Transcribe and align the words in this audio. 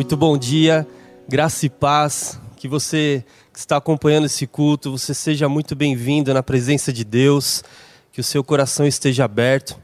Muito 0.00 0.16
bom 0.16 0.38
dia, 0.38 0.88
graça 1.28 1.66
e 1.66 1.68
paz. 1.68 2.40
Que 2.56 2.66
você 2.66 3.22
que 3.52 3.58
está 3.58 3.76
acompanhando 3.76 4.24
esse 4.24 4.46
culto, 4.46 4.92
você 4.92 5.12
seja 5.12 5.46
muito 5.46 5.76
bem-vindo 5.76 6.32
na 6.32 6.42
presença 6.42 6.90
de 6.90 7.04
Deus, 7.04 7.62
que 8.10 8.18
o 8.18 8.24
seu 8.24 8.42
coração 8.42 8.86
esteja 8.86 9.26
aberto. 9.26 9.76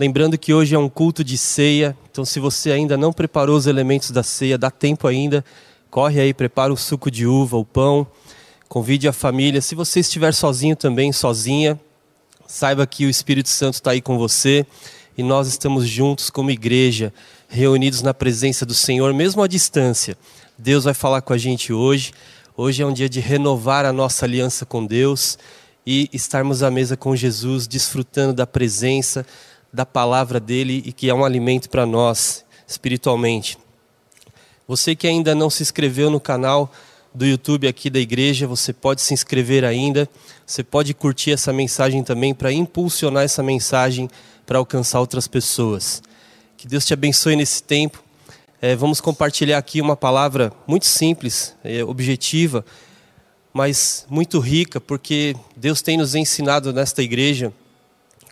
Lembrando 0.00 0.38
que 0.38 0.54
hoje 0.54 0.74
é 0.74 0.78
um 0.78 0.88
culto 0.88 1.22
de 1.22 1.36
ceia, 1.36 1.94
então 2.10 2.24
se 2.24 2.40
você 2.40 2.72
ainda 2.72 2.96
não 2.96 3.12
preparou 3.12 3.58
os 3.58 3.66
elementos 3.66 4.10
da 4.10 4.22
ceia, 4.22 4.56
dá 4.56 4.70
tempo 4.70 5.06
ainda, 5.06 5.44
corre 5.90 6.18
aí, 6.18 6.32
prepara 6.32 6.72
o 6.72 6.76
suco 6.76 7.10
de 7.10 7.26
uva, 7.26 7.58
o 7.58 7.64
pão, 7.64 8.06
convide 8.70 9.06
a 9.06 9.12
família. 9.12 9.60
Se 9.60 9.74
você 9.74 10.00
estiver 10.00 10.32
sozinho 10.32 10.76
também, 10.76 11.12
sozinha, 11.12 11.78
saiba 12.46 12.86
que 12.86 13.04
o 13.04 13.10
Espírito 13.10 13.50
Santo 13.50 13.74
está 13.74 13.90
aí 13.90 14.00
com 14.00 14.16
você 14.16 14.66
e 15.18 15.22
nós 15.24 15.48
estamos 15.48 15.88
juntos 15.88 16.30
como 16.30 16.48
igreja, 16.48 17.12
reunidos 17.48 18.02
na 18.02 18.14
presença 18.14 18.64
do 18.64 18.72
Senhor, 18.72 19.12
mesmo 19.12 19.42
à 19.42 19.48
distância. 19.48 20.16
Deus 20.56 20.84
vai 20.84 20.94
falar 20.94 21.22
com 21.22 21.32
a 21.32 21.36
gente 21.36 21.72
hoje. 21.72 22.12
Hoje 22.56 22.84
é 22.84 22.86
um 22.86 22.92
dia 22.92 23.08
de 23.08 23.18
renovar 23.18 23.84
a 23.84 23.92
nossa 23.92 24.24
aliança 24.24 24.64
com 24.64 24.86
Deus 24.86 25.36
e 25.84 26.08
estarmos 26.12 26.62
à 26.62 26.70
mesa 26.70 26.96
com 26.96 27.16
Jesus, 27.16 27.66
desfrutando 27.66 28.32
da 28.32 28.46
presença, 28.46 29.26
da 29.72 29.84
palavra 29.84 30.38
dele 30.38 30.84
e 30.86 30.92
que 30.92 31.10
é 31.10 31.14
um 31.14 31.24
alimento 31.24 31.68
para 31.68 31.84
nós 31.84 32.44
espiritualmente. 32.64 33.58
Você 34.68 34.94
que 34.94 35.08
ainda 35.08 35.34
não 35.34 35.50
se 35.50 35.64
inscreveu 35.64 36.10
no 36.10 36.20
canal 36.20 36.70
do 37.12 37.26
YouTube 37.26 37.66
aqui 37.66 37.90
da 37.90 37.98
igreja, 37.98 38.46
você 38.46 38.72
pode 38.72 39.02
se 39.02 39.12
inscrever 39.12 39.64
ainda. 39.64 40.08
Você 40.46 40.62
pode 40.62 40.94
curtir 40.94 41.32
essa 41.32 41.52
mensagem 41.52 42.04
também 42.04 42.32
para 42.32 42.52
impulsionar 42.52 43.24
essa 43.24 43.42
mensagem 43.42 44.08
para 44.48 44.56
alcançar 44.56 44.98
outras 44.98 45.28
pessoas. 45.28 46.02
Que 46.56 46.66
Deus 46.66 46.86
te 46.86 46.94
abençoe 46.94 47.36
nesse 47.36 47.62
tempo. 47.62 48.02
É, 48.62 48.74
vamos 48.74 48.98
compartilhar 48.98 49.58
aqui 49.58 49.78
uma 49.78 49.94
palavra 49.94 50.50
muito 50.66 50.86
simples, 50.86 51.54
é, 51.62 51.84
objetiva, 51.84 52.64
mas 53.52 54.06
muito 54.08 54.38
rica, 54.38 54.80
porque 54.80 55.36
Deus 55.54 55.82
tem 55.82 55.98
nos 55.98 56.14
ensinado 56.14 56.72
nesta 56.72 57.02
igreja 57.02 57.52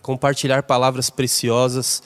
compartilhar 0.01 0.63
palavras 0.63 1.11
preciosas, 1.11 2.01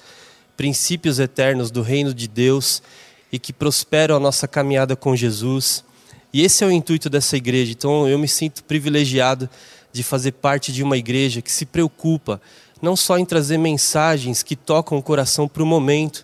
princípios 0.58 1.18
eternos 1.18 1.72
do 1.72 1.82
reino 1.82 2.14
de 2.14 2.28
Deus 2.28 2.84
e 3.32 3.40
que 3.40 3.54
prosperam 3.54 4.18
a 4.18 4.20
nossa 4.20 4.46
caminhada 4.46 4.94
com 4.94 5.16
Jesus. 5.16 5.86
E 6.34 6.42
esse 6.42 6.66
é 6.66 6.68
o 6.68 6.72
intuito 6.72 7.10
dessa 7.10 7.38
igreja. 7.38 7.72
Então 7.72 8.10
eu 8.10 8.20
me 8.20 8.28
sinto 8.28 8.62
privilegiado 8.66 9.50
de 9.94 10.04
fazer 10.04 10.34
parte 10.34 10.74
de 10.74 10.84
uma 10.84 10.98
igreja 10.98 11.42
que 11.42 11.52
se 11.52 11.66
preocupa 11.66 12.42
não 12.82 12.96
só 12.96 13.18
em 13.18 13.26
trazer 13.26 13.58
mensagens 13.58 14.42
que 14.42 14.56
tocam 14.56 14.98
o 14.98 15.04
coração 15.04 15.48
para 15.48 15.64
o 15.64 15.66
momento, 15.66 16.24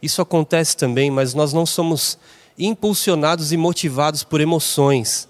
isso 0.00 0.22
acontece 0.22 0.76
também, 0.76 1.10
mas 1.10 1.34
nós 1.34 1.52
não 1.52 1.66
somos 1.66 2.18
impulsionados 2.58 3.52
e 3.52 3.56
motivados 3.56 4.24
por 4.24 4.40
emoções, 4.40 5.28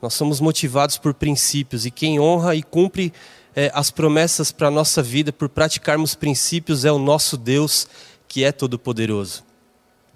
nós 0.00 0.14
somos 0.14 0.40
motivados 0.40 0.98
por 0.98 1.14
princípios, 1.14 1.86
e 1.86 1.90
quem 1.90 2.20
honra 2.20 2.54
e 2.54 2.62
cumpre 2.62 3.12
é, 3.56 3.70
as 3.74 3.90
promessas 3.90 4.52
para 4.52 4.68
a 4.68 4.70
nossa 4.70 5.02
vida 5.02 5.32
por 5.32 5.48
praticarmos 5.48 6.14
princípios 6.14 6.84
é 6.84 6.92
o 6.92 6.98
nosso 6.98 7.36
Deus, 7.36 7.88
que 8.28 8.44
é 8.44 8.52
todo-poderoso. 8.52 9.42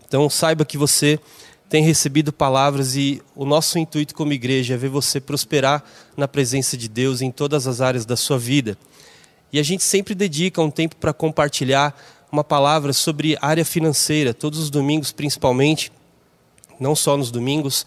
Então 0.06 0.28
saiba 0.28 0.64
que 0.64 0.78
você 0.78 1.19
tem 1.69 1.82
recebido 1.82 2.32
palavras 2.32 2.94
e 2.97 3.22
o 3.34 3.47
nosso 3.47 3.78
intuito 3.78 4.14
como 4.14 4.32
igreja 4.32 4.74
é 4.74 4.76
ver 4.76 4.91
você 4.91 5.19
prosperar 5.19 5.82
na 6.14 6.28
presença 6.28 6.76
de 6.76 6.86
Deus 6.86 7.22
em 7.22 7.30
todas 7.30 7.66
as 7.66 7.80
áreas 7.80 8.04
da 8.04 8.14
sua 8.14 8.38
vida. 8.38 8.76
E 9.53 9.58
a 9.58 9.62
gente 9.62 9.83
sempre 9.83 10.14
dedica 10.14 10.62
um 10.62 10.70
tempo 10.70 10.97
para 10.97 11.12
compartilhar 11.12 11.95
uma 12.31 12.42
palavra 12.42 12.95
sobre 12.95 13.36
área 13.42 13.64
financeira, 13.64 14.33
todos 14.33 14.59
os 14.59 14.70
domingos 14.70 15.12
principalmente, 15.12 15.92
não 16.81 16.97
só 16.97 17.17
nos 17.17 17.31
domingos, 17.31 17.86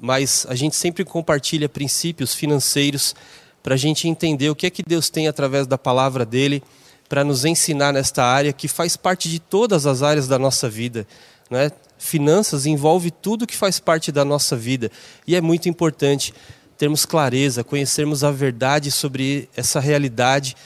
mas 0.00 0.46
a 0.48 0.54
gente 0.54 0.74
sempre 0.74 1.04
compartilha 1.04 1.68
princípios 1.68 2.34
financeiros 2.34 3.14
para 3.62 3.74
a 3.74 3.76
gente 3.76 4.08
entender 4.08 4.48
o 4.48 4.56
que 4.56 4.66
é 4.66 4.70
que 4.70 4.82
Deus 4.82 5.10
tem 5.10 5.28
através 5.28 5.66
da 5.66 5.76
palavra 5.76 6.24
dele 6.24 6.62
para 7.08 7.22
nos 7.22 7.44
ensinar 7.44 7.92
nesta 7.92 8.24
área 8.24 8.52
que 8.52 8.68
faz 8.68 8.96
parte 8.96 9.28
de 9.28 9.38
todas 9.38 9.86
as 9.86 10.02
áreas 10.02 10.26
da 10.26 10.38
nossa 10.38 10.68
vida. 10.68 11.06
Né? 11.50 11.70
Finanças 11.98 12.64
envolve 12.64 13.10
tudo 13.10 13.46
que 13.46 13.56
faz 13.56 13.78
parte 13.78 14.10
da 14.10 14.24
nossa 14.24 14.56
vida 14.56 14.90
e 15.26 15.36
é 15.36 15.40
muito 15.40 15.68
importante 15.68 16.32
termos 16.78 17.04
clareza, 17.04 17.64
conhecermos 17.64 18.22
a 18.22 18.30
verdade 18.30 18.90
sobre 18.90 19.48
essa 19.56 19.80
realidade 19.80 20.56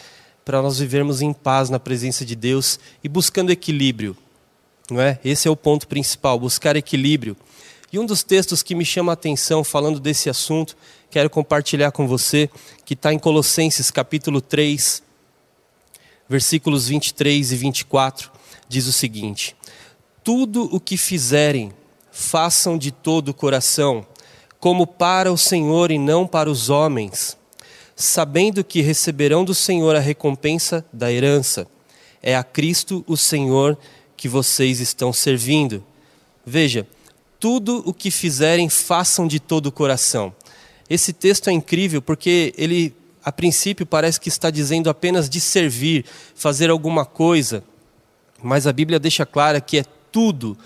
para 0.45 0.61
nós 0.61 0.79
vivermos 0.79 1.23
em 1.23 1.33
paz 1.33 1.71
na 1.71 1.79
presença 1.79 2.25
de 2.25 2.35
Deus 2.35 2.79
e 3.03 3.09
buscando 3.09 3.51
equilíbrio. 3.51 4.17
Não 4.91 5.01
é? 5.01 5.19
Esse 5.25 5.49
é 5.49 5.51
o 5.51 5.57
ponto 5.57 5.87
principal, 5.87 6.39
buscar 6.39 6.77
equilíbrio. 6.77 7.37
E 7.93 7.99
um 7.99 8.07
dos 8.07 8.23
textos 8.23 8.63
que 8.63 8.75
me 8.75 8.85
chama 8.85 9.13
a 9.13 9.15
atenção 9.15 9.63
falando 9.63 10.01
desse 10.01 10.29
assunto, 10.29 10.77
quero 11.11 11.31
compartilhar 11.31 11.93
com 11.93 12.09
você, 12.09 12.51
que 12.85 12.95
está 12.95 13.13
em 13.13 13.19
Colossenses 13.19 13.91
capítulo 13.91 14.41
3, 14.41 15.03
versículos 16.29 16.89
23 16.89 17.53
e 17.53 17.57
24, 17.57 18.33
diz 18.69 18.87
o 18.87 18.93
seguinte: 18.93 19.55
Tudo 20.25 20.75
o 20.75 20.81
que 20.81 20.97
fizerem, 20.97 21.73
façam 22.11 22.77
de 22.77 22.91
todo 22.91 23.29
o 23.29 23.35
coração, 23.35 24.07
como 24.59 24.87
para 24.87 25.33
o 25.33 25.39
Senhor 25.39 25.91
e 25.91 25.99
não 25.99 26.27
para 26.27 26.51
os 26.51 26.71
homens 26.71 27.37
sabendo 27.97 28.65
que 28.65 28.81
receberão 28.81 29.45
do 29.45 29.55
Senhor 29.55 29.95
a 29.95 30.01
recompensa 30.01 30.85
da 30.93 31.13
herança. 31.13 31.67
É 32.23 32.37
a 32.37 32.45
Cristo 32.45 33.05
o 33.07 33.17
Senhor 33.17 33.77
que 34.17 34.29
vocês 34.29 34.81
estão 34.81 35.13
servindo. 35.13 35.85
Veja, 36.45 36.87
tudo 37.39 37.83
o 37.85 37.93
que 37.93 38.11
fizerem, 38.11 38.69
façam 38.69 39.27
de 39.27 39.41
todo 39.41 39.67
o 39.67 39.73
coração. 39.73 40.33
Esse 40.89 41.13
texto 41.13 41.49
é 41.49 41.53
incrível 41.53 42.01
porque 42.01 42.55
ele, 42.57 42.95
a 43.25 43.33
princípio, 43.33 43.85
parece 43.85 44.21
que 44.21 44.29
está 44.29 44.51
dizendo 44.51 44.89
apenas 44.89 45.29
de 45.29 45.41
servir, 45.41 46.05
fazer 46.35 46.71
alguma 46.71 47.05
coisa, 47.05 47.65
mas 48.43 48.67
a 48.67 48.73
Bíblia 48.73 48.99
deixa 48.99 49.27
clara 49.27 49.61
que 49.61 49.79
é 49.79 49.85
tudo, 50.11 50.57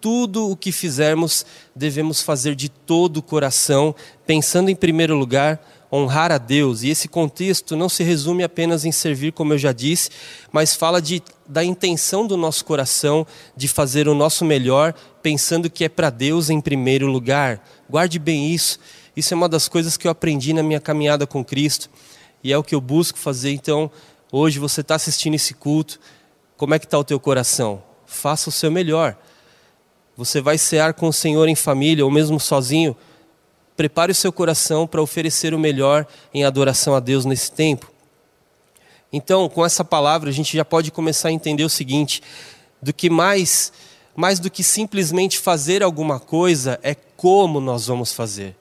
tudo 0.00 0.50
o 0.50 0.56
que 0.56 0.72
fizermos 0.72 1.44
devemos 1.76 2.22
fazer 2.22 2.54
de 2.54 2.68
todo 2.68 3.18
o 3.18 3.22
coração, 3.22 3.94
pensando 4.26 4.68
em 4.70 4.76
primeiro 4.76 5.16
lugar 5.16 5.60
honrar 5.92 6.32
a 6.32 6.38
Deus. 6.38 6.82
E 6.82 6.88
esse 6.88 7.06
contexto 7.06 7.76
não 7.76 7.88
se 7.88 8.02
resume 8.02 8.42
apenas 8.42 8.84
em 8.84 8.90
servir, 8.90 9.32
como 9.32 9.52
eu 9.52 9.58
já 9.58 9.72
disse, 9.72 10.08
mas 10.50 10.74
fala 10.74 11.02
de, 11.02 11.22
da 11.46 11.62
intenção 11.62 12.26
do 12.26 12.36
nosso 12.36 12.64
coração 12.64 13.26
de 13.54 13.68
fazer 13.68 14.08
o 14.08 14.14
nosso 14.14 14.44
melhor, 14.44 14.94
pensando 15.22 15.68
que 15.68 15.84
é 15.84 15.88
para 15.88 16.08
Deus 16.08 16.48
em 16.48 16.60
primeiro 16.60 17.06
lugar. 17.06 17.62
Guarde 17.90 18.18
bem 18.18 18.50
isso. 18.52 18.78
Isso 19.14 19.34
é 19.34 19.36
uma 19.36 19.48
das 19.48 19.68
coisas 19.68 19.98
que 19.98 20.06
eu 20.06 20.10
aprendi 20.10 20.54
na 20.54 20.62
minha 20.62 20.80
caminhada 20.80 21.26
com 21.26 21.44
Cristo 21.44 21.90
e 22.42 22.50
é 22.50 22.56
o 22.56 22.64
que 22.64 22.74
eu 22.74 22.80
busco 22.80 23.18
fazer. 23.18 23.52
Então, 23.52 23.90
hoje 24.30 24.58
você 24.58 24.80
está 24.80 24.94
assistindo 24.94 25.34
esse 25.34 25.52
culto, 25.52 26.00
como 26.56 26.72
é 26.74 26.78
que 26.78 26.86
está 26.86 26.98
o 26.98 27.04
teu 27.04 27.20
coração? 27.20 27.82
Faça 28.06 28.48
o 28.48 28.52
seu 28.52 28.70
melhor. 28.70 29.16
Você 30.16 30.40
vai 30.40 30.56
cear 30.56 30.94
com 30.94 31.08
o 31.08 31.12
Senhor 31.12 31.48
em 31.48 31.54
família 31.54 32.04
ou 32.04 32.10
mesmo 32.10 32.40
sozinho 32.40 32.96
Prepare 33.76 34.12
o 34.12 34.14
seu 34.14 34.32
coração 34.32 34.86
para 34.86 35.02
oferecer 35.02 35.54
o 35.54 35.58
melhor 35.58 36.06
em 36.32 36.44
adoração 36.44 36.94
a 36.94 37.00
Deus 37.00 37.24
nesse 37.24 37.50
tempo. 37.50 37.90
Então, 39.12 39.48
com 39.48 39.64
essa 39.64 39.84
palavra, 39.84 40.30
a 40.30 40.32
gente 40.32 40.56
já 40.56 40.64
pode 40.64 40.90
começar 40.90 41.28
a 41.28 41.32
entender 41.32 41.64
o 41.64 41.68
seguinte: 41.68 42.22
do 42.80 42.92
que 42.92 43.10
mais, 43.10 43.72
mais 44.16 44.38
do 44.38 44.50
que 44.50 44.62
simplesmente 44.62 45.38
fazer 45.38 45.82
alguma 45.82 46.18
coisa, 46.18 46.78
é 46.82 46.94
como 46.94 47.60
nós 47.60 47.86
vamos 47.86 48.12
fazer, 48.12 48.56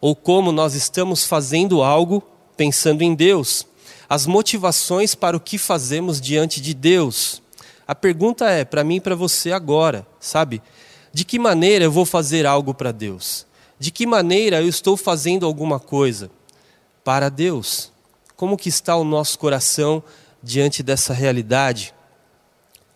ou 0.00 0.14
como 0.14 0.52
nós 0.52 0.74
estamos 0.74 1.24
fazendo 1.24 1.82
algo 1.82 2.22
pensando 2.56 3.02
em 3.02 3.14
Deus, 3.14 3.66
as 4.08 4.26
motivações 4.26 5.14
para 5.14 5.36
o 5.36 5.40
que 5.40 5.58
fazemos 5.58 6.20
diante 6.20 6.60
de 6.60 6.74
Deus. 6.74 7.42
A 7.86 7.94
pergunta 7.94 8.50
é, 8.50 8.64
para 8.64 8.84
mim 8.84 8.96
e 8.96 9.00
para 9.00 9.14
você 9.14 9.52
agora, 9.52 10.06
sabe? 10.20 10.60
De 11.12 11.24
que 11.24 11.38
maneira 11.38 11.84
eu 11.84 11.92
vou 11.92 12.04
fazer 12.04 12.44
algo 12.44 12.74
para 12.74 12.92
Deus? 12.92 13.46
De 13.78 13.90
que 13.90 14.06
maneira 14.06 14.60
eu 14.60 14.68
estou 14.68 14.96
fazendo 14.96 15.46
alguma 15.46 15.78
coisa 15.78 16.30
para 17.04 17.28
Deus? 17.28 17.92
Como 18.36 18.56
que 18.56 18.68
está 18.68 18.96
o 18.96 19.04
nosso 19.04 19.38
coração 19.38 20.02
diante 20.42 20.82
dessa 20.82 21.12
realidade? 21.12 21.94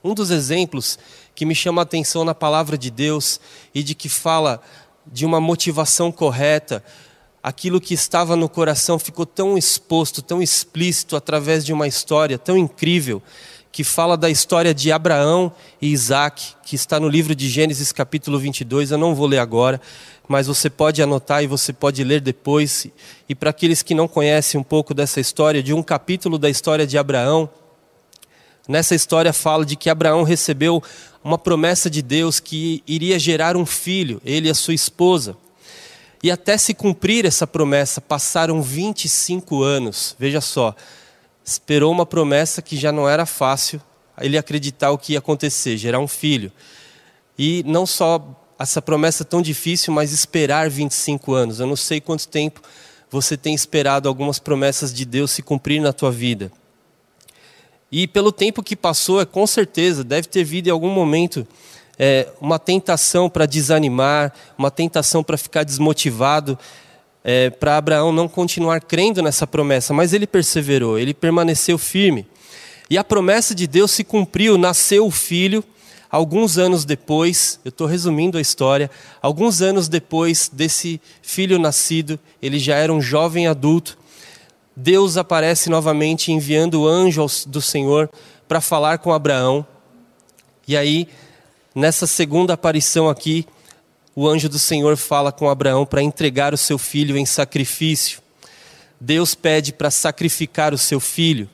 Um 0.02 0.14
dos 0.14 0.30
exemplos 0.30 0.98
que 1.34 1.46
me 1.46 1.54
chama 1.54 1.82
a 1.82 1.84
atenção 1.84 2.24
na 2.24 2.34
palavra 2.34 2.76
de 2.76 2.90
Deus 2.90 3.40
e 3.72 3.82
de 3.82 3.94
que 3.94 4.08
fala 4.08 4.60
de 5.06 5.24
uma 5.24 5.40
motivação 5.40 6.10
correta, 6.10 6.84
aquilo 7.42 7.80
que 7.80 7.94
estava 7.94 8.34
no 8.34 8.48
coração 8.48 8.98
ficou 8.98 9.26
tão 9.26 9.56
exposto, 9.56 10.20
tão 10.20 10.42
explícito 10.42 11.16
através 11.16 11.64
de 11.64 11.72
uma 11.72 11.86
história 11.86 12.38
tão 12.38 12.56
incrível, 12.56 13.22
que 13.72 13.82
fala 13.82 14.18
da 14.18 14.28
história 14.28 14.74
de 14.74 14.92
Abraão 14.92 15.50
e 15.80 15.88
Isaac, 15.88 16.54
que 16.62 16.76
está 16.76 17.00
no 17.00 17.08
livro 17.08 17.34
de 17.34 17.48
Gênesis 17.48 17.90
capítulo 17.90 18.38
22, 18.38 18.90
eu 18.90 18.98
não 18.98 19.14
vou 19.14 19.26
ler 19.26 19.38
agora, 19.38 19.80
mas 20.28 20.46
você 20.46 20.68
pode 20.68 21.02
anotar 21.02 21.42
e 21.42 21.46
você 21.46 21.72
pode 21.72 22.04
ler 22.04 22.20
depois. 22.20 22.86
E 23.26 23.34
para 23.34 23.48
aqueles 23.48 23.82
que 23.82 23.94
não 23.94 24.06
conhecem 24.06 24.60
um 24.60 24.62
pouco 24.62 24.92
dessa 24.92 25.20
história, 25.20 25.62
de 25.62 25.72
um 25.72 25.82
capítulo 25.82 26.38
da 26.38 26.50
história 26.50 26.86
de 26.86 26.98
Abraão, 26.98 27.48
nessa 28.68 28.94
história 28.94 29.32
fala 29.32 29.64
de 29.64 29.74
que 29.74 29.88
Abraão 29.88 30.22
recebeu 30.22 30.82
uma 31.24 31.38
promessa 31.38 31.88
de 31.88 32.02
Deus 32.02 32.38
que 32.38 32.82
iria 32.86 33.18
gerar 33.18 33.56
um 33.56 33.64
filho, 33.64 34.20
ele 34.22 34.48
e 34.48 34.50
a 34.50 34.54
sua 34.54 34.74
esposa. 34.74 35.34
E 36.22 36.30
até 36.30 36.58
se 36.58 36.74
cumprir 36.74 37.24
essa 37.24 37.46
promessa, 37.46 38.02
passaram 38.02 38.60
25 38.60 39.62
anos. 39.62 40.14
Veja 40.18 40.42
só, 40.42 40.76
esperou 41.44 41.90
uma 41.92 42.06
promessa 42.06 42.62
que 42.62 42.76
já 42.76 42.92
não 42.92 43.08
era 43.08 43.26
fácil 43.26 43.80
ele 44.20 44.38
acreditar 44.38 44.90
o 44.90 44.98
que 44.98 45.12
ia 45.12 45.18
acontecer, 45.18 45.76
gerar 45.76 45.98
um 45.98 46.08
filho. 46.08 46.52
E 47.38 47.62
não 47.66 47.86
só 47.86 48.24
essa 48.58 48.80
promessa 48.80 49.24
tão 49.24 49.42
difícil, 49.42 49.92
mas 49.92 50.12
esperar 50.12 50.70
25 50.70 51.32
anos. 51.32 51.60
Eu 51.60 51.66
não 51.66 51.76
sei 51.76 52.00
quanto 52.00 52.28
tempo 52.28 52.60
você 53.10 53.36
tem 53.36 53.54
esperado 53.54 54.08
algumas 54.08 54.38
promessas 54.38 54.92
de 54.92 55.04
Deus 55.04 55.30
se 55.30 55.42
cumprir 55.42 55.80
na 55.80 55.92
tua 55.92 56.10
vida. 56.10 56.50
E 57.90 58.06
pelo 58.06 58.32
tempo 58.32 58.62
que 58.62 58.74
passou, 58.74 59.20
é 59.20 59.26
com 59.26 59.46
certeza 59.46 60.02
deve 60.02 60.28
ter 60.28 60.44
vindo 60.44 60.68
em 60.68 60.70
algum 60.70 60.88
momento 60.88 61.46
é, 61.98 62.28
uma 62.40 62.58
tentação 62.58 63.28
para 63.28 63.44
desanimar, 63.44 64.32
uma 64.56 64.70
tentação 64.70 65.22
para 65.22 65.36
ficar 65.36 65.62
desmotivado, 65.62 66.58
é, 67.24 67.50
para 67.50 67.76
Abraão 67.76 68.12
não 68.12 68.28
continuar 68.28 68.80
crendo 68.80 69.22
nessa 69.22 69.46
promessa, 69.46 69.94
mas 69.94 70.12
ele 70.12 70.26
perseverou, 70.26 70.98
ele 70.98 71.14
permaneceu 71.14 71.78
firme. 71.78 72.26
E 72.90 72.98
a 72.98 73.04
promessa 73.04 73.54
de 73.54 73.66
Deus 73.66 73.90
se 73.90 74.04
cumpriu, 74.04 74.58
nasceu 74.58 75.06
o 75.06 75.10
filho, 75.10 75.64
alguns 76.10 76.58
anos 76.58 76.84
depois, 76.84 77.58
eu 77.64 77.70
estou 77.70 77.86
resumindo 77.86 78.36
a 78.36 78.40
história, 78.40 78.90
alguns 79.20 79.62
anos 79.62 79.88
depois 79.88 80.50
desse 80.52 81.00
filho 81.22 81.58
nascido, 81.58 82.18
ele 82.40 82.58
já 82.58 82.76
era 82.76 82.92
um 82.92 83.00
jovem 83.00 83.46
adulto, 83.46 83.96
Deus 84.74 85.16
aparece 85.16 85.70
novamente 85.70 86.32
enviando 86.32 86.82
o 86.82 86.88
anjo 86.88 87.26
do 87.46 87.60
Senhor 87.60 88.10
para 88.48 88.60
falar 88.60 88.98
com 88.98 89.12
Abraão. 89.12 89.66
E 90.66 90.76
aí 90.76 91.08
Nessa 91.74 92.06
segunda 92.06 92.52
aparição 92.52 93.08
aqui, 93.08 93.46
o 94.14 94.28
anjo 94.28 94.48
do 94.48 94.58
Senhor 94.58 94.96
fala 94.96 95.32
com 95.32 95.48
Abraão 95.48 95.86
para 95.86 96.02
entregar 96.02 96.52
o 96.52 96.58
seu 96.58 96.76
filho 96.76 97.16
em 97.16 97.24
sacrifício. 97.24 98.20
Deus 99.00 99.34
pede 99.34 99.72
para 99.72 99.90
sacrificar 99.90 100.74
o 100.74 100.78
seu 100.78 101.00
filho. 101.00 101.48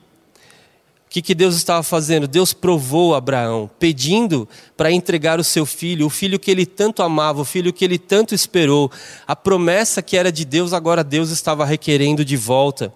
O 1.07 1.11
que, 1.11 1.23
que 1.23 1.33
Deus 1.33 1.55
estava 1.55 1.81
fazendo? 1.81 2.27
Deus 2.27 2.53
provou 2.53 3.15
Abraão, 3.15 3.67
pedindo 3.79 4.47
para 4.77 4.91
entregar 4.91 5.39
o 5.39 5.43
seu 5.43 5.65
filho, 5.65 6.05
o 6.05 6.09
filho 6.09 6.37
que 6.37 6.51
ele 6.51 6.67
tanto 6.67 7.01
amava, 7.01 7.41
o 7.41 7.45
filho 7.45 7.73
que 7.73 7.83
ele 7.83 7.97
tanto 7.97 8.35
esperou. 8.35 8.91
A 9.25 9.35
promessa 9.35 10.03
que 10.03 10.15
era 10.15 10.31
de 10.31 10.45
Deus, 10.45 10.71
agora 10.71 11.03
Deus 11.03 11.31
estava 11.31 11.65
requerendo 11.65 12.23
de 12.23 12.37
volta. 12.37 12.93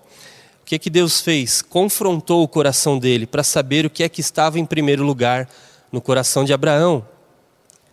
O 0.61 0.65
que, 0.65 0.77
que 0.77 0.91
Deus 0.91 1.21
fez? 1.21 1.63
Confrontou 1.63 2.43
o 2.43 2.47
coração 2.47 2.99
dele 2.99 3.25
para 3.25 3.41
saber 3.41 3.85
o 3.85 3.89
que 3.89 4.03
é 4.03 4.09
que 4.09 4.21
estava 4.21 4.59
em 4.59 4.65
primeiro 4.65 5.03
lugar 5.03 5.49
no 5.91 5.99
coração 5.99 6.45
de 6.45 6.53
Abraão. 6.53 7.03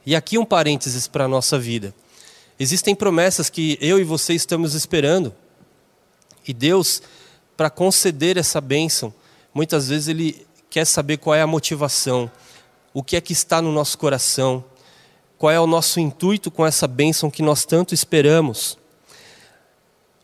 E 0.05 0.17
aqui 0.17 0.39
um 0.39 0.45
parênteses 0.45 1.07
para 1.07 1.25
a 1.25 1.29
nossa 1.29 1.59
vida. 1.59 1.95
Existem 2.59 2.95
promessas 2.95 3.49
que 3.51 3.79
eu 3.81 3.99
e 3.99 4.05
você 4.05 4.35
estamos 4.35 4.75
esperando. 4.75 5.35
E 6.47 6.53
Deus, 6.53 7.03
para 7.57 7.71
conceder 7.71 8.37
essa 8.37 8.61
bênção, 8.61 9.13
muitas 9.53 9.89
vezes 9.89 10.09
Ele 10.09 10.47
quer 10.69 10.85
saber 10.85 11.19
qual 11.19 11.35
é 11.35 11.43
a 11.43 11.47
motivação, 11.47 12.31
o 12.95 13.03
que 13.03 13.17
é 13.17 13.21
que 13.21 13.33
está 13.33 13.61
no 13.61 13.73
nosso 13.73 13.99
coração, 13.99 14.65
qual 15.39 15.51
é 15.51 15.61
o 15.61 15.67
nosso 15.67 16.01
intuito 16.01 16.51
com 16.51 16.67
essa 16.67 16.87
bênção 16.87 17.31
que 17.31 17.43
nós 17.43 17.65
tanto 17.65 17.95
esperamos. 17.95 18.79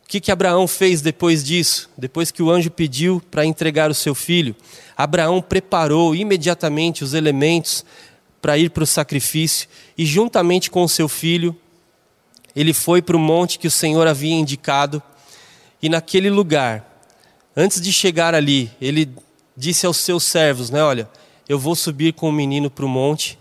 O 0.03 0.07
que, 0.07 0.21
que 0.21 0.31
Abraão 0.31 0.67
fez 0.67 1.01
depois 1.01 1.43
disso? 1.43 1.89
Depois 1.97 2.31
que 2.31 2.41
o 2.41 2.49
anjo 2.49 2.71
pediu 2.71 3.21
para 3.29 3.45
entregar 3.45 3.91
o 3.91 3.95
seu 3.95 4.15
filho, 4.15 4.55
Abraão 4.95 5.41
preparou 5.41 6.15
imediatamente 6.15 7.03
os 7.03 7.13
elementos 7.13 7.83
para 8.41 8.57
ir 8.57 8.69
para 8.69 8.83
o 8.83 8.87
sacrifício 8.87 9.67
e, 9.97 10.05
juntamente 10.05 10.69
com 10.69 10.83
o 10.83 10.89
seu 10.89 11.07
filho, 11.07 11.55
ele 12.55 12.73
foi 12.73 13.01
para 13.01 13.15
o 13.15 13.19
monte 13.19 13.59
que 13.59 13.67
o 13.67 13.71
Senhor 13.71 14.07
havia 14.07 14.33
indicado. 14.33 15.01
E 15.81 15.89
naquele 15.89 16.29
lugar, 16.29 17.03
antes 17.55 17.79
de 17.79 17.93
chegar 17.93 18.33
ali, 18.33 18.71
ele 18.81 19.09
disse 19.55 19.85
aos 19.85 19.97
seus 19.97 20.23
servos: 20.23 20.69
né, 20.69 20.81
Olha, 20.83 21.09
eu 21.47 21.59
vou 21.59 21.75
subir 21.75 22.13
com 22.13 22.29
o 22.29 22.31
menino 22.31 22.69
para 22.69 22.85
o 22.85 22.89
monte 22.89 23.37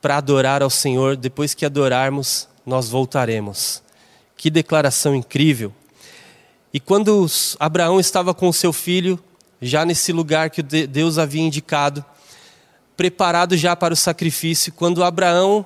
para 0.00 0.16
adorar 0.16 0.62
ao 0.62 0.70
Senhor. 0.70 1.16
Depois 1.16 1.54
que 1.54 1.66
adorarmos, 1.66 2.48
nós 2.64 2.88
voltaremos. 2.88 3.82
Que 4.36 4.50
declaração 4.50 5.14
incrível! 5.14 5.72
E 6.72 6.80
quando 6.80 7.26
Abraão 7.60 8.00
estava 8.00 8.32
com 8.32 8.50
seu 8.50 8.72
filho, 8.72 9.22
já 9.60 9.84
nesse 9.84 10.12
lugar 10.12 10.48
que 10.48 10.62
Deus 10.62 11.18
havia 11.18 11.42
indicado, 11.42 12.02
preparado 12.96 13.56
já 13.56 13.74
para 13.74 13.94
o 13.94 13.96
sacrifício. 13.96 14.72
Quando 14.72 15.04
Abraão 15.04 15.64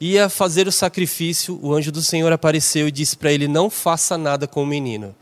ia 0.00 0.28
fazer 0.28 0.68
o 0.68 0.72
sacrifício, 0.72 1.58
o 1.62 1.74
anjo 1.74 1.90
do 1.90 2.02
Senhor 2.02 2.32
apareceu 2.32 2.88
e 2.88 2.92
disse 2.92 3.16
para 3.16 3.32
ele: 3.32 3.48
Não 3.48 3.70
faça 3.70 4.16
nada 4.18 4.46
com 4.46 4.62
o 4.62 4.66
menino. 4.66 5.14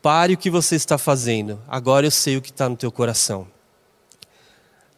Pare 0.00 0.34
o 0.34 0.38
que 0.38 0.50
você 0.50 0.76
está 0.76 0.96
fazendo. 0.96 1.60
Agora 1.66 2.06
eu 2.06 2.10
sei 2.10 2.36
o 2.36 2.42
que 2.42 2.50
está 2.50 2.68
no 2.68 2.76
teu 2.76 2.90
coração. 2.90 3.46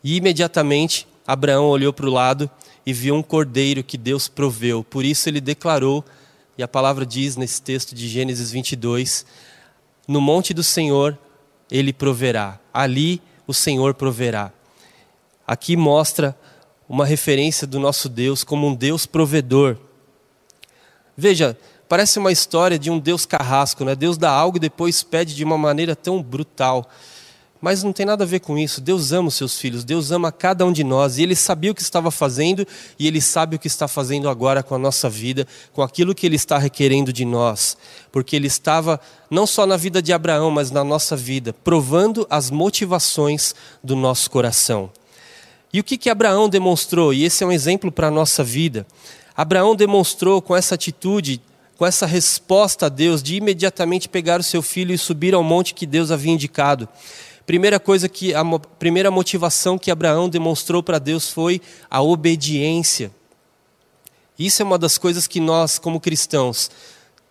E 0.05 0.17
imediatamente 0.17 1.07
Abraão 1.27 1.67
olhou 1.67 1.93
para 1.93 2.07
o 2.07 2.13
lado 2.13 2.51
e 2.85 2.93
viu 2.93 3.15
um 3.15 3.23
cordeiro 3.23 3.83
que 3.83 3.97
Deus 3.97 4.29
proveu. 4.29 4.85
Por 4.85 5.05
isso 5.05 5.29
ele 5.29 5.41
declarou, 5.41 6.05
e 6.57 6.63
a 6.63 6.69
palavra 6.69 7.07
diz 7.07 7.37
nesse 7.37 7.61
texto 7.63 7.95
de 7.95 8.09
Gênesis 8.09 8.51
22, 8.51 9.25
no 10.07 10.21
monte 10.21 10.53
do 10.53 10.63
Senhor 10.63 11.19
ele 11.71 11.93
proverá. 11.93 12.59
Ali 12.73 13.23
o 13.47 13.55
Senhor 13.55 13.95
proverá 13.95 14.53
aqui 15.51 15.77
mostra 15.77 16.39
uma 16.89 17.05
referência 17.05 17.67
do 17.67 17.81
nosso 17.81 18.09
Deus 18.09 18.45
como 18.45 18.69
um 18.69 18.75
Deus 18.75 19.05
provedor. 19.05 19.77
Veja, 21.17 21.59
parece 21.89 22.21
uma 22.21 22.31
história 22.31 22.79
de 22.79 22.89
um 22.89 23.01
Deus 23.01 23.27
carrasco, 23.27 23.85
né? 23.85 23.97
Deus 23.97 24.17
dá 24.17 24.31
algo 24.31 24.59
e 24.59 24.61
depois 24.61 25.03
pede 25.03 25.35
de 25.35 25.43
uma 25.43 25.59
maneira 25.59 25.97
tão 25.97 26.23
brutal. 26.23 26.89
Mas 27.61 27.83
não 27.83 27.93
tem 27.93 28.07
nada 28.07 28.23
a 28.23 28.27
ver 28.27 28.39
com 28.39 28.57
isso. 28.57 28.81
Deus 28.81 29.11
ama 29.11 29.27
os 29.27 29.35
seus 29.35 29.59
filhos, 29.59 29.83
Deus 29.83 30.13
ama 30.13 30.31
cada 30.31 30.65
um 30.65 30.71
de 30.71 30.85
nós. 30.85 31.19
E 31.19 31.25
Ele 31.25 31.35
sabia 31.35 31.73
o 31.73 31.75
que 31.75 31.83
estava 31.83 32.13
fazendo 32.13 32.65
e 32.97 33.09
Ele 33.09 33.21
sabe 33.21 33.57
o 33.57 33.59
que 33.59 33.67
está 33.67 33.89
fazendo 33.89 34.29
agora 34.29 34.63
com 34.63 34.77
a 34.77 34.79
nossa 34.79 35.11
vida, 35.11 35.49
com 35.73 35.83
aquilo 35.83 36.15
que 36.15 36.25
Ele 36.27 36.37
está 36.37 36.59
requerendo 36.59 37.13
de 37.13 37.25
nós. 37.25 37.77
Porque 38.13 38.37
Ele 38.37 38.47
estava 38.47 39.01
não 39.29 39.49
só 39.49 39.67
na 39.67 39.77
vida 39.77 40.01
de 40.01 40.13
Abraão, 40.13 40.49
mas 40.49 40.71
na 40.71 40.85
nossa 40.85 41.17
vida, 41.17 41.53
provando 41.53 42.25
as 42.31 42.53
motivações 42.53 43.53
do 43.83 43.97
nosso 43.97 44.31
coração. 44.31 44.93
E 45.73 45.79
o 45.79 45.85
que, 45.85 45.97
que 45.97 46.11
Abraão 46.11 46.49
demonstrou? 46.49 47.15
E 47.15 47.25
esse 47.25 47.45
é 47.45 47.47
um 47.47 47.53
exemplo 47.53 47.93
para 47.93 48.09
a 48.09 48.11
nossa 48.11 48.43
vida. 48.43 48.87
Abraão 49.37 49.77
demonstrou 49.77 50.43
com 50.43 50.57
essa 50.57 50.75
atitude, 50.75 51.41
com 51.77 51.87
essa 51.87 52.07
resposta 52.07 52.87
a 52.87 52.89
Deus, 52.89 53.23
de 53.23 53.37
imediatamente 53.37 54.09
pegar 54.09 54.41
o 54.41 54.45
seu 54.45 54.63
filho 54.63 54.93
e 54.93 54.99
subir 54.99 55.33
ao 55.33 55.45
monte 55.45 55.73
que 55.73 55.87
Deus 55.87 56.11
havia 56.11 56.33
indicado. 56.33 56.89
Primeira 57.47 57.79
coisa 57.79 58.09
que 58.09 58.35
a 58.35 58.45
primeira 58.79 59.11
motivação 59.11 59.79
que 59.79 59.91
Abraão 59.91 60.29
demonstrou 60.29 60.83
para 60.83 60.99
Deus 60.99 61.31
foi 61.31 61.61
a 61.89 62.03
obediência. 62.03 63.11
Isso 64.39 64.63
é 64.63 64.65
uma 64.65 64.79
das 64.79 64.99
coisas 64.99 65.27
que 65.27 65.39
nós, 65.39 65.79
como 65.79 66.01
cristãos, 66.01 66.71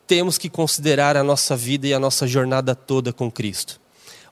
temos 0.08 0.38
que 0.38 0.50
considerar 0.50 1.18
a 1.18 1.24
nossa 1.24 1.56
vida 1.56 1.88
e 1.88 1.94
a 1.94 2.00
nossa 2.00 2.26
jornada 2.26 2.74
toda 2.74 3.12
com 3.12 3.30
Cristo 3.30 3.80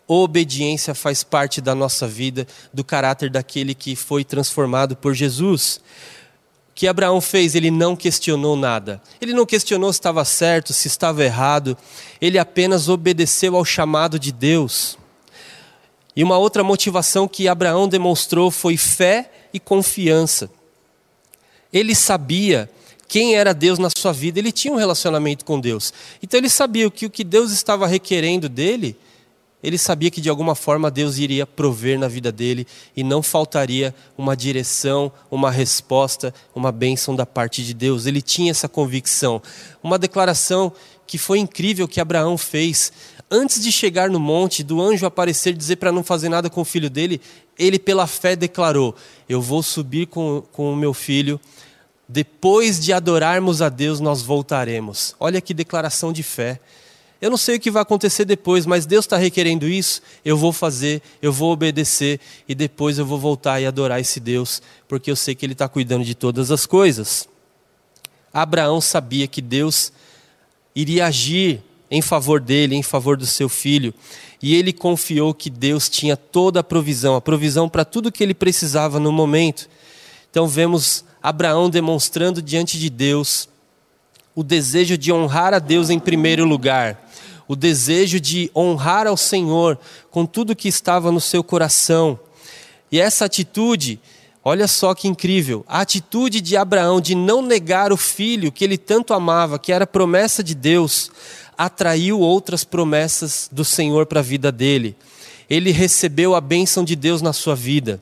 obediência 0.08 0.96
faz 0.96 1.24
parte 1.24 1.60
da 1.60 1.76
nossa 1.76 2.08
vida, 2.08 2.48
do 2.74 2.84
caráter 2.84 3.30
daquele 3.30 3.76
que 3.76 3.96
foi 3.96 4.24
transformado 4.24 4.96
por 4.96 5.14
Jesus. 5.14 5.82
O 6.70 6.74
que 6.74 6.88
Abraão 6.88 7.20
fez, 7.20 7.56
ele 7.56 7.70
não 7.70 7.96
questionou 7.96 8.56
nada. 8.56 9.02
Ele 9.20 9.34
não 9.34 9.46
questionou 9.46 9.92
se 9.92 10.00
estava 10.00 10.24
certo, 10.24 10.74
se 10.74 10.88
estava 10.88 11.24
errado. 11.24 11.78
Ele 12.22 12.40
apenas 12.40 12.88
obedeceu 12.88 13.56
ao 13.56 13.66
chamado 13.66 14.18
de 14.18 14.32
Deus. 14.32 14.98
E 16.16 16.24
uma 16.24 16.38
outra 16.38 16.64
motivação 16.64 17.28
que 17.28 17.48
Abraão 17.48 17.88
demonstrou 17.88 18.50
foi 18.50 18.78
fé 18.78 19.30
e 19.54 19.60
confiança. 19.60 20.50
Ele 21.72 21.94
sabia 21.94 22.70
quem 23.08 23.36
era 23.36 23.54
Deus 23.54 23.80
na 23.80 23.90
sua 23.96 24.12
vida, 24.12 24.40
ele 24.40 24.52
tinha 24.52 24.74
um 24.74 24.78
relacionamento 24.78 25.46
com 25.46 25.60
Deus. 25.60 25.94
Então 26.22 26.38
ele 26.38 26.50
sabia 26.50 26.90
que 26.90 27.06
o 27.06 27.10
que 27.10 27.24
Deus 27.24 27.52
estava 27.52 27.88
requerendo 27.88 28.50
dele 28.50 28.98
ele 29.64 29.78
sabia 29.78 30.12
que 30.12 30.22
de 30.22 30.30
alguma 30.30 30.54
forma 30.54 30.92
Deus 30.92 31.18
iria 31.18 31.46
prover 31.46 31.98
na 31.98 32.08
vida 32.08 32.32
dele 32.32 32.68
e 32.96 33.04
não 33.04 33.24
faltaria 33.24 33.94
uma 34.18 34.38
direção, 34.38 35.12
uma 35.32 35.50
resposta, 35.50 36.34
uma 36.54 36.72
bênção 36.72 37.16
da 37.16 37.26
parte 37.26 37.66
de 37.66 37.74
Deus. 37.74 38.06
Ele 38.06 38.22
tinha 38.22 38.52
essa 38.52 38.70
convicção. 38.70 39.42
Uma 39.82 39.98
declaração 39.98 40.72
que 41.08 41.18
foi 41.18 41.40
incrível 41.40 41.88
que 41.88 42.00
Abraão 42.00 42.38
fez. 42.38 42.92
Antes 43.32 43.62
de 43.62 43.72
chegar 43.72 44.10
no 44.10 44.20
monte, 44.20 44.64
do 44.64 44.80
anjo 44.82 45.06
aparecer 45.06 45.54
e 45.54 45.58
dizer 45.58 45.78
para 45.78 45.92
não 45.92 46.04
fazer 46.04 46.30
nada 46.30 46.50
com 46.50 46.62
o 46.62 46.66
filho 46.66 46.90
dele, 46.90 47.20
ele, 47.58 47.80
pela 47.80 48.06
fé, 48.06 48.36
declarou: 48.36 48.96
Eu 49.28 49.42
vou 49.42 49.64
subir 49.64 50.06
com, 50.08 50.44
com 50.52 50.72
o 50.72 50.76
meu 50.76 50.94
filho. 50.94 51.40
Depois 52.08 52.80
de 52.80 52.94
adorarmos 52.94 53.62
a 53.62 53.68
Deus, 53.68 54.00
nós 54.00 54.22
voltaremos. 54.22 55.16
Olha 55.20 55.42
que 55.42 55.54
declaração 55.54 56.14
de 56.14 56.24
fé. 56.24 56.60
Eu 57.22 57.32
não 57.32 57.38
sei 57.38 57.56
o 57.56 57.60
que 57.60 57.72
vai 57.72 57.82
acontecer 57.82 58.26
depois, 58.26 58.66
mas 58.66 58.86
Deus 58.86 59.06
está 59.06 59.18
requerendo 59.18 59.68
isso, 59.68 60.02
eu 60.24 60.38
vou 60.38 60.54
fazer, 60.54 61.02
eu 61.20 61.34
vou 61.34 61.52
obedecer 61.52 62.20
e 62.48 62.54
depois 62.54 63.00
eu 63.00 63.06
vou 63.06 63.18
voltar 63.18 63.60
e 63.60 63.66
adorar 63.66 64.00
esse 64.00 64.20
Deus, 64.20 64.62
porque 64.88 65.10
eu 65.10 65.16
sei 65.16 65.34
que 65.34 65.46
Ele 65.46 65.54
está 65.54 65.68
cuidando 65.68 66.06
de 66.06 66.14
todas 66.14 66.52
as 66.52 66.66
coisas. 66.66 67.28
Abraão 68.32 68.80
sabia 68.80 69.28
que 69.28 69.42
Deus 69.42 69.92
iria 70.76 71.08
agir 71.08 71.64
em 71.90 72.04
favor 72.04 72.40
dele, 72.40 72.76
em 72.76 72.84
favor 72.84 73.18
do 73.18 73.26
seu 73.26 73.50
filho, 73.50 73.94
e 74.42 74.54
ele 74.54 74.72
confiou 74.72 75.34
que 75.34 75.50
Deus 75.50 75.90
tinha 75.90 76.16
toda 76.16 76.60
a 76.60 76.64
provisão, 76.64 77.16
a 77.16 77.22
provisão 77.22 77.68
para 77.68 77.84
tudo 77.84 78.12
que 78.12 78.24
ele 78.24 78.36
precisava 78.36 79.00
no 79.00 79.12
momento. 79.12 79.68
Então 80.30 80.48
vemos 80.48 81.04
Abraão 81.24 81.70
demonstrando 81.70 82.42
diante 82.42 82.78
de 82.78 82.90
Deus 82.90 83.50
o 84.36 84.44
desejo 84.44 84.96
de 84.98 85.12
honrar 85.12 85.54
a 85.54 85.60
Deus 85.60 85.90
em 85.90 85.98
primeiro 85.98 86.46
lugar 86.46 87.07
o 87.48 87.56
desejo 87.56 88.20
de 88.20 88.52
honrar 88.56 89.08
ao 89.08 89.18
Senhor 89.18 89.80
com 90.12 90.26
tudo 90.26 90.56
que 90.56 90.68
estava 90.68 91.12
no 91.12 91.22
seu 91.22 91.44
coração. 91.44 92.20
E 92.92 93.00
essa 93.00 93.26
atitude, 93.26 94.00
olha 94.44 94.68
só 94.68 94.94
que 94.94 95.08
incrível, 95.08 95.66
a 95.68 95.82
atitude 95.82 96.42
de 96.42 96.58
Abraão 96.58 97.00
de 97.00 97.16
não 97.16 97.42
negar 97.42 97.92
o 97.92 97.98
filho 97.98 98.52
que 98.52 98.64
ele 98.64 98.78
tanto 98.78 99.14
amava, 99.14 99.60
que 99.60 99.72
era 99.72 99.88
promessa 99.88 100.44
de 100.44 100.56
Deus, 100.56 101.12
atraiu 101.58 102.20
outras 102.20 102.64
promessas 102.64 103.50
do 103.52 103.66
Senhor 103.66 104.06
para 104.06 104.20
a 104.20 104.24
vida 104.24 104.52
dele. 104.52 104.96
Ele 105.50 105.72
recebeu 105.72 106.36
a 106.36 106.42
bênção 106.42 106.84
de 106.84 106.96
Deus 106.96 107.22
na 107.22 107.34
sua 107.34 107.56
vida. 107.56 108.02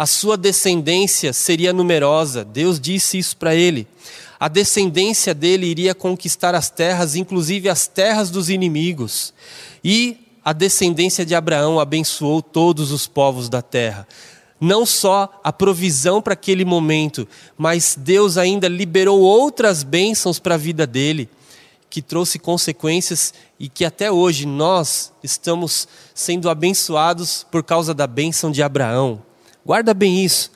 A 0.00 0.06
sua 0.06 0.38
descendência 0.38 1.32
seria 1.32 1.74
numerosa, 1.74 2.42
Deus 2.42 2.80
disse 2.80 3.18
isso 3.18 3.36
para 3.36 3.54
ele 3.54 3.86
a 4.40 4.48
descendência 4.48 5.34
dele 5.34 5.66
iria 5.66 5.94
conquistar 5.94 6.54
as 6.54 6.70
terras, 6.70 7.14
inclusive 7.14 7.68
as 7.68 7.86
terras 7.86 8.30
dos 8.30 8.48
inimigos. 8.48 9.34
E 9.84 10.16
a 10.42 10.54
descendência 10.54 11.26
de 11.26 11.34
Abraão 11.34 11.78
abençoou 11.78 12.40
todos 12.40 12.90
os 12.90 13.06
povos 13.06 13.50
da 13.50 13.60
terra. 13.60 14.08
Não 14.58 14.86
só 14.86 15.28
a 15.44 15.52
provisão 15.52 16.22
para 16.22 16.32
aquele 16.32 16.64
momento, 16.64 17.28
mas 17.56 17.94
Deus 17.98 18.38
ainda 18.38 18.66
liberou 18.66 19.20
outras 19.20 19.82
bênçãos 19.82 20.38
para 20.38 20.54
a 20.54 20.58
vida 20.58 20.86
dele, 20.86 21.28
que 21.90 22.00
trouxe 22.00 22.38
consequências 22.38 23.34
e 23.58 23.68
que 23.68 23.84
até 23.84 24.10
hoje 24.10 24.46
nós 24.46 25.12
estamos 25.22 25.86
sendo 26.14 26.48
abençoados 26.48 27.46
por 27.50 27.62
causa 27.62 27.92
da 27.92 28.06
bênção 28.06 28.50
de 28.50 28.62
Abraão. 28.62 29.29
Guarda 29.70 29.94
bem 29.94 30.24
isso. 30.24 30.50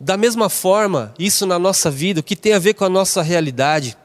Da 0.00 0.16
mesma 0.16 0.48
forma, 0.48 1.14
isso 1.16 1.46
na 1.46 1.60
nossa 1.60 1.92
vida, 1.92 2.18
o 2.18 2.22
que 2.24 2.34
tem 2.34 2.54
a 2.54 2.58
ver 2.58 2.74
com 2.74 2.84
a 2.84 2.88
nossa 2.88 3.22
realidade, 3.22 3.96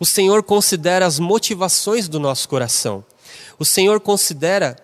o 0.00 0.04
Senhor 0.04 0.42
considera 0.42 1.06
as 1.06 1.20
motivações 1.20 2.08
do 2.08 2.18
nosso 2.18 2.48
coração. 2.48 3.04
O 3.56 3.64
Senhor 3.64 4.00
considera 4.00 4.76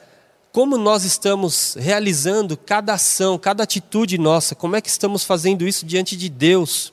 como 0.52 0.78
nós 0.78 1.02
estamos 1.02 1.74
realizando 1.76 2.56
cada 2.56 2.94
ação, 2.94 3.36
cada 3.36 3.64
atitude 3.64 4.16
nossa, 4.16 4.54
como 4.54 4.76
é 4.76 4.80
que 4.80 4.88
estamos 4.88 5.24
fazendo 5.24 5.66
isso 5.66 5.84
diante 5.84 6.16
de 6.16 6.28
Deus. 6.28 6.92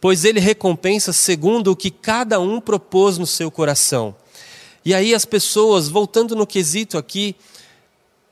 Pois 0.00 0.24
Ele 0.24 0.40
recompensa 0.40 1.12
segundo 1.12 1.70
o 1.70 1.76
que 1.76 1.92
cada 1.92 2.40
um 2.40 2.60
propôs 2.60 3.16
no 3.16 3.28
seu 3.28 3.48
coração. 3.48 4.12
E 4.84 4.92
aí 4.92 5.14
as 5.14 5.24
pessoas, 5.24 5.88
voltando 5.88 6.34
no 6.34 6.48
quesito 6.48 6.98
aqui, 6.98 7.36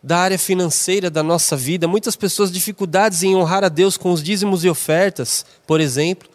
da 0.06 0.18
área 0.18 0.38
financeira 0.38 1.10
da 1.10 1.20
nossa 1.20 1.56
vida, 1.56 1.88
muitas 1.88 2.14
pessoas 2.14 2.52
dificuldades 2.52 3.24
em 3.24 3.34
honrar 3.34 3.64
a 3.64 3.68
Deus 3.68 3.96
com 3.96 4.12
os 4.12 4.22
dízimos 4.22 4.62
e 4.62 4.68
ofertas, 4.68 5.44
por 5.66 5.80
exemplo. 5.80 6.28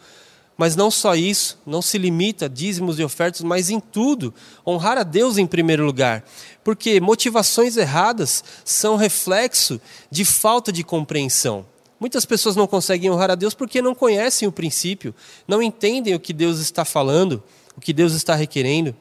Mas 0.58 0.76
não 0.76 0.90
só 0.90 1.14
isso, 1.14 1.58
não 1.64 1.80
se 1.80 1.96
limita 1.96 2.44
a 2.44 2.48
dízimos 2.48 2.98
e 2.98 3.02
ofertas, 3.02 3.40
mas 3.40 3.70
em 3.70 3.80
tudo, 3.80 4.34
honrar 4.66 4.98
a 4.98 5.02
Deus 5.02 5.38
em 5.38 5.46
primeiro 5.46 5.86
lugar. 5.86 6.22
Porque 6.62 7.00
motivações 7.00 7.78
erradas 7.78 8.44
são 8.62 8.96
reflexo 8.96 9.80
de 10.10 10.22
falta 10.22 10.70
de 10.70 10.84
compreensão. 10.84 11.64
Muitas 11.98 12.26
pessoas 12.26 12.54
não 12.54 12.66
conseguem 12.66 13.10
honrar 13.10 13.30
a 13.30 13.34
Deus 13.34 13.54
porque 13.54 13.80
não 13.80 13.94
conhecem 13.94 14.46
o 14.46 14.52
princípio, 14.52 15.14
não 15.48 15.62
entendem 15.62 16.14
o 16.14 16.20
que 16.20 16.34
Deus 16.34 16.58
está 16.58 16.84
falando, 16.84 17.42
o 17.74 17.80
que 17.80 17.94
Deus 17.94 18.12
está 18.12 18.34
requerendo, 18.34 18.94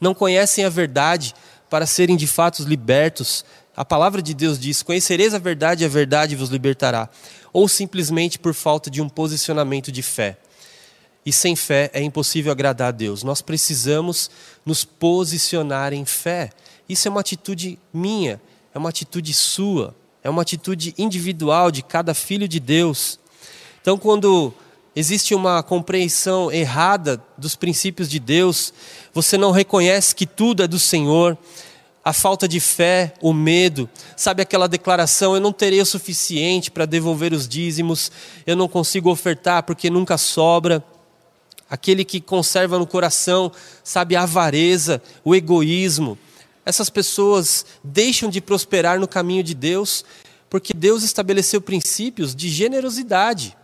não 0.00 0.14
conhecem 0.14 0.64
a 0.64 0.68
verdade 0.68 1.34
para 1.68 1.86
serem 1.86 2.16
de 2.16 2.28
fato 2.28 2.62
libertos 2.62 3.44
a 3.76 3.84
palavra 3.84 4.22
de 4.22 4.34
Deus 4.34 4.58
diz: 4.58 4.82
Conhecereis 4.82 5.34
a 5.34 5.38
verdade 5.38 5.82
e 5.82 5.86
a 5.86 5.88
verdade 5.88 6.36
vos 6.36 6.50
libertará. 6.50 7.08
Ou 7.52 7.68
simplesmente 7.68 8.38
por 8.38 8.54
falta 8.54 8.90
de 8.90 9.00
um 9.00 9.08
posicionamento 9.08 9.90
de 9.90 10.02
fé. 10.02 10.38
E 11.26 11.32
sem 11.32 11.56
fé 11.56 11.90
é 11.92 12.02
impossível 12.02 12.52
agradar 12.52 12.88
a 12.88 12.92
Deus. 12.92 13.22
Nós 13.22 13.40
precisamos 13.40 14.30
nos 14.64 14.84
posicionar 14.84 15.92
em 15.92 16.04
fé. 16.04 16.50
Isso 16.88 17.08
é 17.08 17.10
uma 17.10 17.20
atitude 17.20 17.78
minha, 17.92 18.40
é 18.74 18.78
uma 18.78 18.90
atitude 18.90 19.32
sua, 19.32 19.94
é 20.22 20.28
uma 20.28 20.42
atitude 20.42 20.94
individual 20.98 21.70
de 21.70 21.82
cada 21.82 22.12
filho 22.12 22.46
de 22.46 22.60
Deus. 22.60 23.18
Então, 23.80 23.96
quando 23.96 24.52
existe 24.94 25.34
uma 25.34 25.62
compreensão 25.62 26.52
errada 26.52 27.22
dos 27.38 27.56
princípios 27.56 28.08
de 28.08 28.18
Deus, 28.18 28.72
você 29.12 29.38
não 29.38 29.50
reconhece 29.50 30.14
que 30.14 30.26
tudo 30.26 30.62
é 30.62 30.68
do 30.68 30.78
Senhor, 30.78 31.38
a 32.04 32.12
falta 32.12 32.46
de 32.46 32.60
fé, 32.60 33.14
o 33.22 33.32
medo, 33.32 33.88
sabe 34.14 34.42
aquela 34.42 34.68
declaração: 34.68 35.34
eu 35.34 35.40
não 35.40 35.52
terei 35.52 35.80
o 35.80 35.86
suficiente 35.86 36.70
para 36.70 36.84
devolver 36.84 37.32
os 37.32 37.48
dízimos, 37.48 38.12
eu 38.46 38.54
não 38.54 38.68
consigo 38.68 39.10
ofertar 39.10 39.62
porque 39.62 39.88
nunca 39.88 40.18
sobra. 40.18 40.84
Aquele 41.70 42.04
que 42.04 42.20
conserva 42.20 42.78
no 42.78 42.86
coração, 42.86 43.50
sabe, 43.82 44.14
a 44.14 44.22
avareza, 44.22 45.02
o 45.24 45.34
egoísmo. 45.34 46.18
Essas 46.64 46.90
pessoas 46.90 47.64
deixam 47.82 48.28
de 48.28 48.40
prosperar 48.40 49.00
no 49.00 49.08
caminho 49.08 49.42
de 49.42 49.54
Deus, 49.54 50.04
porque 50.50 50.74
Deus 50.74 51.02
estabeleceu 51.02 51.60
princípios 51.60 52.34
de 52.34 52.50
generosidade. 52.50 53.56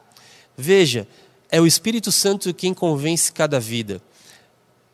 Veja, 0.56 1.06
é 1.50 1.60
o 1.60 1.66
Espírito 1.66 2.10
Santo 2.10 2.54
quem 2.54 2.72
convence 2.72 3.30
cada 3.30 3.60
vida. 3.60 4.02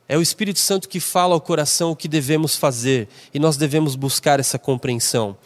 É 0.09 0.17
o 0.17 0.23
Espírito 0.23 0.61
Santo 0.61 0.89
que 0.89 1.01
fala 1.01 1.35
ao 1.35 1.41
coração 1.41 1.91
o 1.91 1.97
que 1.97 2.07
devemos 2.07 2.55
fazer 2.55 3.09
e 3.35 3.39
nós 3.39 3.57
devemos 3.57 3.97
buscar 3.97 4.39
essa 4.39 4.59
compreensão. 4.59 5.37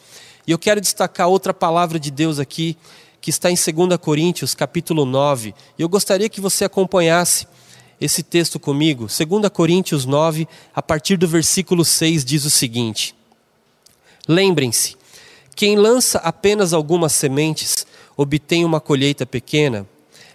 E 0.45 0.51
eu 0.51 0.59
quero 0.59 0.79
destacar 0.79 1.27
outra 1.27 1.53
palavra 1.53 1.99
de 1.99 2.11
Deus 2.11 2.39
aqui, 2.39 2.77
que 3.19 3.29
está 3.29 3.49
em 3.49 3.55
2 3.55 3.97
Coríntios, 3.97 4.53
capítulo 4.53 5.05
9. 5.05 5.53
E 5.77 5.81
eu 5.81 5.89
gostaria 5.89 6.29
que 6.29 6.41
você 6.41 6.65
acompanhasse 6.65 7.47
esse 7.99 8.23
texto 8.23 8.59
comigo. 8.59 9.07
2 9.07 9.49
Coríntios 9.49 10.05
9, 10.05 10.47
a 10.75 10.81
partir 10.81 11.17
do 11.17 11.27
versículo 11.27 11.85
6, 11.85 12.25
diz 12.25 12.45
o 12.45 12.49
seguinte: 12.49 13.15
Lembrem-se, 14.27 14.95
quem 15.55 15.75
lança 15.75 16.19
apenas 16.19 16.73
algumas 16.73 17.13
sementes 17.13 17.85
obtém 18.17 18.65
uma 18.65 18.79
colheita 18.79 19.25
pequena, 19.25 19.87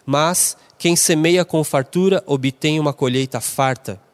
mas 0.04 0.56
quem 0.78 0.94
semeia 0.94 1.44
com 1.44 1.62
fartura 1.64 2.22
obtém 2.26 2.78
uma 2.78 2.92
colheita 2.92 3.40
farta. 3.40 4.05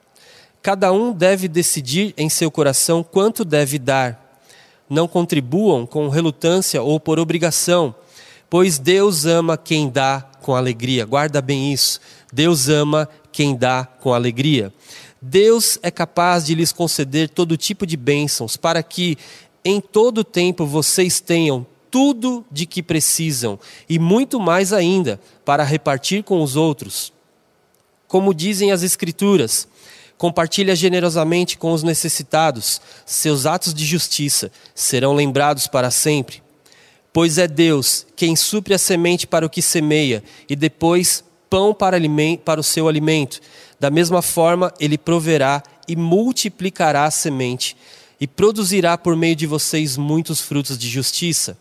Cada 0.62 0.92
um 0.92 1.12
deve 1.12 1.48
decidir 1.48 2.14
em 2.16 2.28
seu 2.28 2.50
coração 2.50 3.02
quanto 3.02 3.44
deve 3.44 3.78
dar. 3.78 4.40
Não 4.88 5.08
contribuam 5.08 5.84
com 5.84 6.08
relutância 6.08 6.80
ou 6.82 7.00
por 7.00 7.18
obrigação, 7.18 7.92
pois 8.48 8.78
Deus 8.78 9.26
ama 9.26 9.56
quem 9.56 9.90
dá 9.90 10.20
com 10.40 10.54
alegria. 10.54 11.04
Guarda 11.04 11.42
bem 11.42 11.72
isso. 11.72 12.00
Deus 12.32 12.68
ama 12.68 13.08
quem 13.32 13.56
dá 13.56 13.84
com 14.00 14.14
alegria. 14.14 14.72
Deus 15.20 15.78
é 15.82 15.90
capaz 15.90 16.44
de 16.44 16.54
lhes 16.54 16.72
conceder 16.72 17.28
todo 17.28 17.56
tipo 17.56 17.86
de 17.86 17.96
bênçãos, 17.96 18.56
para 18.56 18.82
que 18.82 19.16
em 19.64 19.80
todo 19.80 20.24
tempo 20.24 20.66
vocês 20.66 21.20
tenham 21.20 21.66
tudo 21.90 22.44
de 22.50 22.66
que 22.66 22.82
precisam 22.82 23.58
e 23.88 23.98
muito 23.98 24.40
mais 24.40 24.72
ainda 24.72 25.20
para 25.44 25.62
repartir 25.62 26.22
com 26.22 26.42
os 26.42 26.56
outros. 26.56 27.12
Como 28.08 28.34
dizem 28.34 28.72
as 28.72 28.82
Escrituras, 28.82 29.68
Compartilha 30.22 30.76
generosamente 30.76 31.58
com 31.58 31.72
os 31.72 31.82
necessitados, 31.82 32.80
seus 33.04 33.44
atos 33.44 33.74
de 33.74 33.84
justiça 33.84 34.52
serão 34.72 35.14
lembrados 35.14 35.66
para 35.66 35.90
sempre. 35.90 36.40
Pois 37.12 37.38
é 37.38 37.48
Deus 37.48 38.06
quem 38.14 38.36
supre 38.36 38.72
a 38.72 38.78
semente 38.78 39.26
para 39.26 39.44
o 39.44 39.50
que 39.50 39.60
semeia 39.60 40.22
e 40.48 40.54
depois 40.54 41.24
pão 41.50 41.74
para, 41.74 41.96
o 42.60 42.62
seu 42.62 42.86
alimento. 42.86 43.40
Da 43.80 43.90
mesma 43.90 44.22
forma, 44.22 44.72
Ele 44.78 44.96
proverá 44.96 45.60
e 45.88 45.96
multiplicará 45.96 47.04
a 47.04 47.10
semente 47.10 47.76
e 48.20 48.28
produzirá 48.28 48.96
por 48.96 49.16
meio 49.16 49.34
de 49.34 49.48
vocês 49.48 49.96
muitos 49.96 50.40
frutos 50.40 50.78
de 50.78 50.88
justiça. 50.88 51.58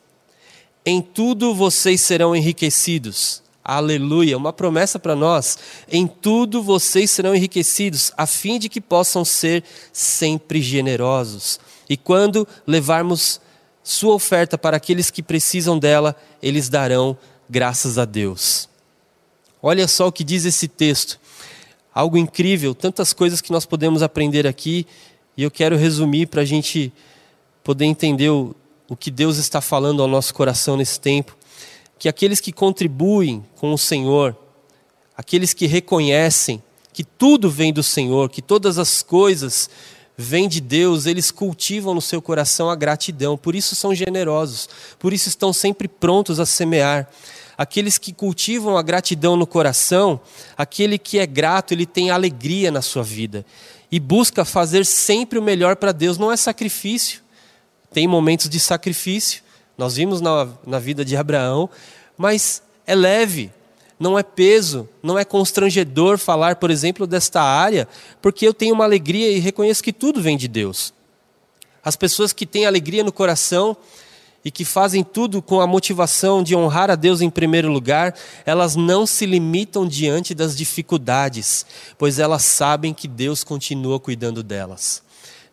Em 0.86 1.02
tudo 1.02 1.56
vocês 1.56 2.00
serão 2.00 2.36
enriquecidos 2.36 3.41
Aleluia, 3.64 4.38
uma 4.38 4.52
promessa 4.52 4.98
para 4.98 5.16
nós. 5.16 5.58
Em 5.90 6.08
tudo 6.08 6.64
vocês 6.64 7.12
serão 7.12 7.36
enriquecidos, 7.36 8.12
a 8.18 8.26
fim 8.26 8.58
de 8.58 8.68
que 8.68 8.82
possam 8.82 9.24
ser 9.24 9.64
sempre 9.94 10.62
generosos. 10.62 11.60
E 11.88 11.96
quando 11.96 12.48
levarmos 12.66 13.40
sua 13.84 14.14
oferta 14.14 14.58
para 14.58 14.78
aqueles 14.78 15.12
que 15.12 15.22
precisam 15.22 15.78
dela, 15.78 16.16
eles 16.42 16.70
darão 16.70 17.18
graças 17.50 17.98
a 17.98 18.06
Deus. 18.06 18.68
Olha 19.62 19.88
só 19.88 20.08
o 20.08 20.12
que 20.12 20.24
diz 20.24 20.46
esse 20.46 20.68
texto. 20.68 21.20
Algo 21.94 22.18
incrível, 22.18 22.74
tantas 22.74 23.14
coisas 23.14 23.42
que 23.42 23.52
nós 23.52 23.66
podemos 23.66 24.02
aprender 24.02 24.48
aqui, 24.48 24.88
e 25.36 25.44
eu 25.44 25.52
quero 25.52 25.76
resumir 25.76 26.28
para 26.28 26.42
a 26.42 26.46
gente 26.46 26.92
poder 27.64 27.86
entender 27.86 28.30
o, 28.30 28.56
o 28.88 28.96
que 28.96 29.12
Deus 29.12 29.38
está 29.38 29.62
falando 29.62 30.02
ao 30.02 30.08
nosso 30.08 30.34
coração 30.34 30.78
nesse 30.78 31.00
tempo. 31.00 31.38
Que 32.02 32.10
aqueles 32.10 32.40
que 32.40 32.52
contribuem 32.52 33.46
com 33.58 33.72
o 33.72 33.78
Senhor, 33.78 34.36
aqueles 35.16 35.54
que 35.54 35.68
reconhecem 35.68 36.60
que 36.92 37.04
tudo 37.04 37.48
vem 37.48 37.72
do 37.72 37.84
Senhor, 37.84 38.28
que 38.28 38.42
todas 38.42 38.80
as 38.80 39.04
coisas 39.04 39.70
vêm 40.18 40.50
de 40.50 40.60
Deus, 40.60 41.06
eles 41.06 41.30
cultivam 41.30 41.94
no 41.94 42.02
seu 42.02 42.20
coração 42.20 42.72
a 42.72 42.76
gratidão, 42.76 43.38
por 43.38 43.54
isso 43.54 43.76
são 43.76 43.94
generosos, 43.94 44.68
por 44.98 45.14
isso 45.14 45.30
estão 45.30 45.54
sempre 45.54 45.88
prontos 45.88 46.40
a 46.40 46.46
semear. 46.48 47.08
Aqueles 47.56 48.00
que 48.00 48.12
cultivam 48.12 48.78
a 48.78 48.82
gratidão 48.82 49.38
no 49.38 49.46
coração, 49.46 50.20
aquele 50.58 50.98
que 50.98 51.20
é 51.20 51.28
grato, 51.28 51.72
ele 51.72 51.86
tem 51.86 52.10
alegria 52.10 52.72
na 52.72 52.82
sua 52.82 53.04
vida 53.04 53.46
e 53.92 54.00
busca 54.00 54.44
fazer 54.44 54.88
sempre 54.88 55.38
o 55.38 55.44
melhor 55.44 55.76
para 55.76 55.92
Deus, 55.92 56.18
não 56.18 56.32
é 56.32 56.36
sacrifício. 56.36 57.22
Tem 57.94 58.08
momentos 58.08 58.50
de 58.50 58.60
sacrifício, 58.60 59.44
nós 59.82 59.96
vimos 59.96 60.22
na, 60.22 60.48
na 60.64 60.78
vida 60.78 61.04
de 61.04 61.18
Abraão, 61.18 61.68
mas 62.16 62.62
é 62.86 62.94
leve, 62.94 63.52
não 64.00 64.18
é 64.18 64.22
peso, 64.22 64.88
não 65.02 65.18
é 65.18 65.26
constrangedor 65.26 66.20
falar, 66.20 66.58
por 66.58 66.70
exemplo, 66.70 67.08
desta 67.08 67.42
área, 67.42 67.88
porque 68.22 68.48
eu 68.48 68.54
tenho 68.54 68.76
uma 68.76 68.84
alegria 68.84 69.32
e 69.32 69.40
reconheço 69.40 69.82
que 69.82 69.92
tudo 69.92 70.22
vem 70.22 70.38
de 70.38 70.48
Deus. 70.48 70.94
As 71.84 71.96
pessoas 71.96 72.32
que 72.32 72.46
têm 72.46 72.68
alegria 72.68 73.04
no 73.04 73.12
coração 73.12 73.76
e 74.46 74.52
que 74.52 74.64
fazem 74.64 75.04
tudo 75.04 75.42
com 75.42 75.60
a 75.60 75.66
motivação 75.66 76.44
de 76.44 76.56
honrar 76.56 76.92
a 76.92 76.96
Deus 76.96 77.20
em 77.20 77.30
primeiro 77.32 77.72
lugar, 77.72 78.14
elas 78.46 78.76
não 78.76 79.08
se 79.08 79.26
limitam 79.26 79.88
diante 79.88 80.36
das 80.36 80.56
dificuldades, 80.56 81.66
pois 81.98 82.20
elas 82.20 82.44
sabem 82.44 82.94
que 82.94 83.08
Deus 83.08 83.44
continua 83.44 84.00
cuidando 84.00 84.44
delas. 84.44 85.02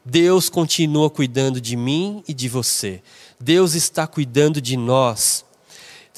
Deus 0.04 0.48
continua 0.50 1.08
cuidando 1.08 1.62
de 1.62 1.76
mim 1.76 2.22
e 2.28 2.34
de 2.34 2.46
você. 2.46 3.02
Deus 3.40 3.74
está 3.74 4.06
cuidando 4.06 4.60
de 4.60 4.76
nós. 4.76 5.44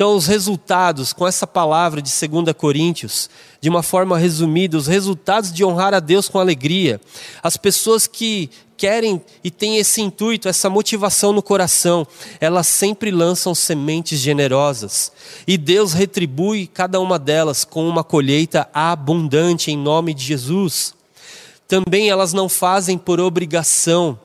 Então, 0.01 0.17
os 0.17 0.27
resultados, 0.27 1.13
com 1.13 1.29
essa 1.29 1.47
palavra 1.47 2.01
de 2.01 2.11
2 2.11 2.55
Coríntios, 2.57 3.29
de 3.61 3.69
uma 3.69 3.83
forma 3.83 4.17
resumida, 4.17 4.79
os 4.79 4.87
resultados 4.87 5.53
de 5.53 5.63
honrar 5.63 5.93
a 5.93 6.01
Deus 6.01 6.27
com 6.27 6.39
alegria. 6.39 6.99
As 7.43 7.59
pessoas 7.59 8.07
que 8.07 8.49
querem 8.79 9.21
e 9.45 9.51
têm 9.51 9.77
esse 9.77 10.01
intuito, 10.01 10.49
essa 10.49 10.71
motivação 10.71 11.35
no 11.35 11.43
coração, 11.43 12.07
elas 12.41 12.67
sempre 12.67 13.11
lançam 13.11 13.55
sementes 13.55 14.19
generosas. 14.19 15.13
E 15.47 15.59
Deus 15.59 15.93
retribui 15.93 16.67
cada 16.67 16.99
uma 16.99 17.19
delas 17.19 17.63
com 17.63 17.87
uma 17.87 18.03
colheita 18.03 18.71
abundante 18.73 19.71
em 19.71 19.77
nome 19.77 20.15
de 20.15 20.25
Jesus. 20.25 20.95
Também 21.69 22.09
elas 22.09 22.33
não 22.33 22.49
fazem 22.49 22.97
por 22.97 23.21
obrigação, 23.21 24.19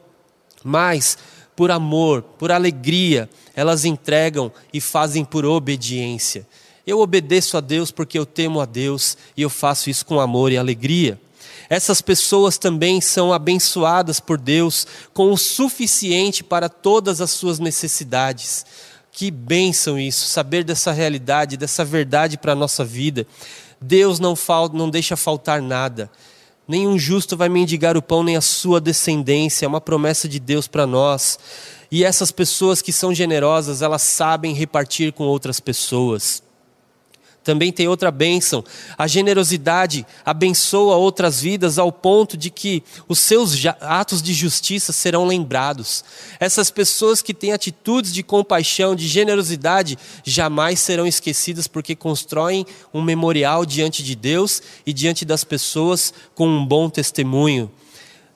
mas 0.64 1.18
por 1.56 1.72
amor, 1.72 2.22
por 2.22 2.52
alegria, 2.52 3.30
elas 3.56 3.86
entregam 3.86 4.52
e 4.74 4.82
fazem 4.82 5.24
por 5.24 5.46
obediência. 5.46 6.46
Eu 6.86 7.00
obedeço 7.00 7.58
a 7.58 7.62
Deus 7.62 7.90
porque 7.90 8.20
eu 8.20 8.26
temo 8.26 8.60
a 8.60 8.66
Deus 8.66 9.18
e 9.36 9.42
eu 9.42 9.50
faço 9.50 9.90
isso 9.90 10.06
com 10.06 10.20
amor 10.20 10.52
e 10.52 10.58
alegria. 10.58 11.20
Essas 11.70 12.02
pessoas 12.02 12.58
também 12.58 13.02
são 13.02 13.34
abençoadas 13.34 14.20
por 14.20 14.38
Deus 14.38 14.86
com 15.14 15.32
o 15.32 15.38
suficiente 15.38 16.44
para 16.44 16.70
todas 16.70 17.22
as 17.22 17.32
suas 17.32 17.58
necessidades. 17.58 18.66
Que 19.12 19.32
bênção 19.32 19.98
isso, 19.98 20.28
saber 20.28 20.64
dessa 20.64 20.92
realidade, 20.92 21.58
dessa 21.58 21.84
verdade 21.84 22.38
para 22.38 22.52
a 22.52 22.56
nossa 22.56 22.84
vida. 22.84 23.26
Deus 23.82 24.20
não, 24.20 24.36
falta, 24.36 24.78
não 24.78 24.90
deixa 24.90 25.16
faltar 25.16 25.62
nada. 25.62 26.12
Nenhum 26.68 26.98
justo 26.98 27.38
vai 27.38 27.50
mendigar 27.50 27.96
o 27.96 28.02
pão, 28.02 28.24
nem 28.24 28.36
a 28.36 28.42
sua 28.42 28.82
descendência. 28.82 29.66
É 29.66 29.68
uma 29.68 29.82
promessa 29.82 30.28
de 30.28 30.40
Deus 30.40 30.68
para 30.68 30.88
nós. 30.88 31.38
E 31.92 32.04
essas 32.04 32.32
pessoas 32.32 32.82
que 32.82 32.92
são 32.92 33.14
generosas, 33.14 33.82
elas 33.82 34.02
sabem 34.02 34.54
repartir 34.54 35.14
com 35.14 35.26
outras 35.26 35.60
pessoas. 35.60 36.42
Também 37.46 37.72
tem 37.72 37.88
outra 37.88 38.10
bênção. 38.10 38.64
A 38.98 39.06
generosidade 39.06 40.04
abençoa 40.26 40.96
outras 40.96 41.40
vidas 41.40 41.78
ao 41.78 41.92
ponto 41.92 42.36
de 42.36 42.50
que 42.50 42.84
os 43.08 43.20
seus 43.20 43.54
atos 43.80 44.20
de 44.20 44.34
justiça 44.34 44.92
serão 44.92 45.28
lembrados. 45.28 46.04
Essas 46.40 46.72
pessoas 46.72 47.22
que 47.22 47.36
têm 47.36 47.54
atitudes 47.54 48.12
de 48.12 48.24
compaixão, 48.24 48.96
de 48.96 49.08
generosidade, 49.08 49.96
jamais 50.24 50.80
serão 50.80 51.06
esquecidas 51.06 51.68
porque 51.68 51.96
constroem 51.96 52.66
um 52.92 53.02
memorial 53.02 53.64
diante 53.64 54.02
de 54.02 54.16
Deus 54.16 54.64
e 54.84 54.92
diante 54.92 55.24
das 55.24 55.44
pessoas 55.44 56.12
com 56.34 56.48
um 56.48 56.66
bom 56.66 56.90
testemunho. 56.90 57.72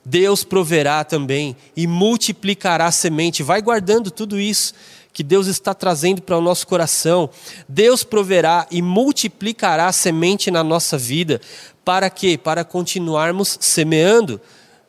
Deus 0.04 0.44
proverá 0.44 1.02
também 1.02 1.56
e 1.76 1.84
multiplicará 1.84 2.86
a 2.86 2.92
semente. 2.92 3.42
Vai 3.42 3.60
guardando 3.60 4.08
tudo 4.08 4.38
isso 4.38 4.72
que 5.12 5.22
Deus 5.22 5.46
está 5.46 5.74
trazendo 5.74 6.22
para 6.22 6.38
o 6.38 6.40
nosso 6.40 6.66
coração. 6.66 7.30
Deus 7.68 8.04
proverá 8.04 8.66
e 8.70 8.80
multiplicará 8.80 9.86
a 9.86 9.92
semente 9.92 10.50
na 10.50 10.62
nossa 10.62 10.96
vida. 10.96 11.40
Para 11.84 12.08
quê? 12.08 12.38
Para 12.38 12.64
continuarmos 12.64 13.58
semeando. 13.60 14.40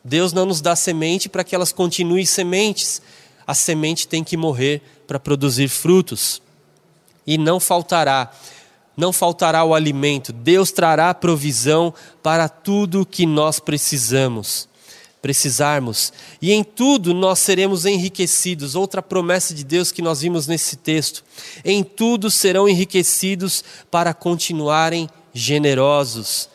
Deus 0.04 0.34
não 0.34 0.46
nos 0.46 0.62
dá 0.62 0.76
semente 0.76 1.30
para 1.30 1.44
que 1.44 1.56
elas 1.56 1.72
continuem 1.72 2.26
sementes. 2.26 3.02
A 3.46 3.54
semente 3.54 4.08
tem 4.08 4.24
que 4.24 4.38
morrer 4.38 4.82
para 5.08 5.20
produzir 5.20 5.68
frutos. 5.68 6.42
E 7.26 7.38
não 7.38 7.60
faltará, 7.60 8.32
não 8.96 9.12
faltará 9.12 9.64
o 9.64 9.74
alimento. 9.74 10.32
Deus 10.34 10.72
trará 10.72 11.14
provisão 11.14 11.94
para 12.22 12.48
tudo 12.48 13.02
o 13.02 13.06
que 13.06 13.26
nós 13.26 13.60
precisamos 13.60 14.71
precisarmos, 15.22 16.12
e 16.42 16.52
em 16.52 16.64
tudo 16.64 17.14
nós 17.14 17.40
seremos 17.40 17.86
enriquecidos. 17.86 18.76
Outra 18.76 19.02
promessa 19.02 19.54
de 19.54 19.64
Deus 19.64 19.92
que 19.92 20.02
nós 20.02 20.22
vimos 20.22 20.48
nesse 20.48 20.76
texto: 20.76 21.24
em 21.64 21.84
tudo 21.84 22.32
serão 22.32 22.68
enriquecidos 22.68 23.64
para 23.90 24.14
continuarem 24.14 25.10
generosos. 25.34 26.50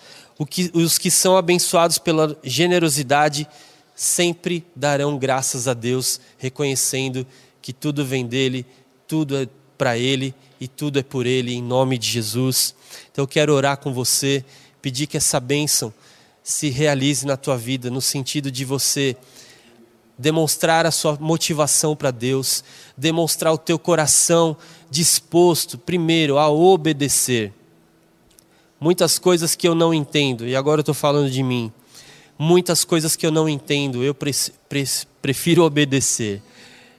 Que, 0.51 0.71
os 0.75 0.99
que 0.99 1.11
são 1.11 1.37
abençoados 1.37 1.97
pela 1.97 2.37
generosidade 2.45 3.49
sempre 3.95 4.67
darão 4.77 5.17
graças 5.17 5.67
a 5.67 5.73
Deus, 5.73 6.21
reconhecendo 6.37 7.27
que 7.63 7.73
tudo 7.73 8.05
vem 8.05 8.27
dele, 8.27 8.67
tudo 9.09 9.37
é 9.37 9.49
para 9.79 9.97
ele 9.97 10.35
e 10.61 10.69
tudo 10.69 10.99
é 10.99 11.03
por 11.03 11.25
ele, 11.25 11.55
em 11.55 11.63
nome 11.63 11.97
de 11.97 12.11
Jesus. 12.11 12.75
Então 13.11 13.23
eu 13.23 13.29
quero 13.29 13.55
orar 13.55 13.79
com 13.79 13.95
você, 13.95 14.45
pedir 14.83 15.07
que 15.07 15.17
essa 15.17 15.41
bênção 15.41 15.93
se 16.47 16.71
realize 16.71 17.27
na 17.27 17.37
tua 17.37 17.59
vida, 17.59 17.91
no 17.91 18.01
sentido 18.01 18.53
de 18.53 18.65
você 18.65 19.17
demonstrar 20.17 20.87
a 20.87 20.93
sua 20.93 21.19
motivação 21.21 21.97
para 21.97 22.13
Deus, 22.13 22.63
demonstrar 22.97 23.53
o 23.53 23.59
teu 23.59 23.81
coração 23.81 24.57
disposto, 24.89 25.77
primeiro, 25.77 26.39
a 26.39 26.49
obedecer. 26.49 27.53
Muitas 28.79 29.19
coisas 29.19 29.57
que 29.57 29.67
eu 29.67 29.75
não 29.75 29.93
entendo, 29.93 30.47
e 30.47 30.55
agora 30.55 30.79
eu 30.79 30.83
estou 30.83 30.95
falando 30.95 31.29
de 31.29 31.43
mim, 31.43 31.73
muitas 32.39 32.85
coisas 32.85 33.17
que 33.17 33.27
eu 33.27 33.33
não 33.33 33.49
entendo, 33.49 34.05
eu 34.05 34.15
pre 34.15 34.31
pre 34.69 34.85
prefiro 35.21 35.65
obedecer, 35.65 36.41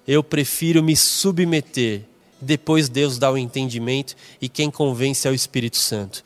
eu 0.06 0.22
prefiro 0.22 0.84
me 0.84 0.98
submeter, 0.98 2.02
depois 2.42 2.90
Deus 2.90 3.18
dá 3.18 3.32
o 3.32 3.38
entendimento 3.38 4.14
e 4.42 4.50
quem 4.50 4.70
convence 4.70 5.26
é 5.26 5.32
o 5.32 5.34
Espírito 5.34 5.78
Santo. 5.78 6.22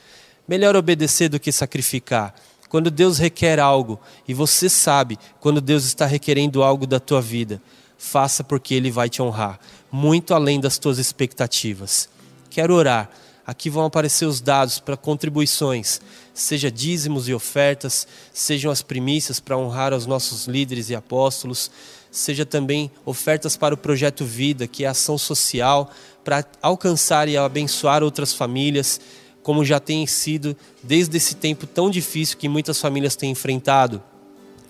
Melhor 0.48 0.76
obedecer 0.76 1.30
do 1.30 1.40
que 1.40 1.52
sacrificar. 1.52 2.34
Quando 2.72 2.90
Deus 2.90 3.18
requer 3.18 3.60
algo 3.60 4.00
e 4.26 4.34
você 4.34 4.70
sabe 4.70 5.20
quando 5.42 5.60
Deus 5.60 5.84
está 5.84 6.06
requerendo 6.06 6.64
algo 6.64 6.88
da 6.88 7.02
tua 7.02 7.22
vida, 7.22 7.62
faça 7.98 8.46
porque 8.46 8.74
Ele 8.74 8.90
vai 8.90 9.10
te 9.10 9.22
honrar, 9.22 9.60
muito 9.92 10.34
além 10.34 10.58
das 10.58 10.78
tuas 10.78 10.98
expectativas. 10.98 12.08
Quero 12.50 12.74
orar. 12.74 13.10
Aqui 13.46 13.70
vão 13.70 13.84
aparecer 13.84 14.24
os 14.24 14.40
dados 14.40 14.80
para 14.80 14.96
contribuições, 14.96 16.00
seja 16.34 16.72
dízimos 16.72 17.28
e 17.28 17.34
ofertas, 17.34 18.08
sejam 18.32 18.72
as 18.72 18.82
primícias 18.82 19.38
para 19.42 19.58
honrar 19.58 19.94
os 19.94 20.06
nossos 20.06 20.48
líderes 20.48 20.90
e 20.90 20.96
apóstolos, 20.96 21.70
seja 22.10 22.46
também 22.46 22.90
ofertas 23.04 23.58
para 23.58 23.76
o 23.76 23.78
projeto 23.78 24.24
Vida, 24.24 24.66
que 24.66 24.86
é 24.86 24.88
ação 24.88 25.18
social 25.18 25.92
para 26.24 26.46
alcançar 26.62 27.28
e 27.28 27.36
abençoar 27.36 28.02
outras 28.02 28.34
famílias 28.34 29.02
como 29.44 29.66
já 29.66 29.80
tem 29.80 30.06
sido 30.06 30.56
desde 30.84 31.18
esse 31.18 31.36
tempo 31.36 31.66
tão 31.66 31.90
difícil 31.90 32.38
que 32.38 32.48
muitas 32.48 32.80
famílias 32.80 33.16
têm 33.16 33.32
enfrentado. 33.32 34.02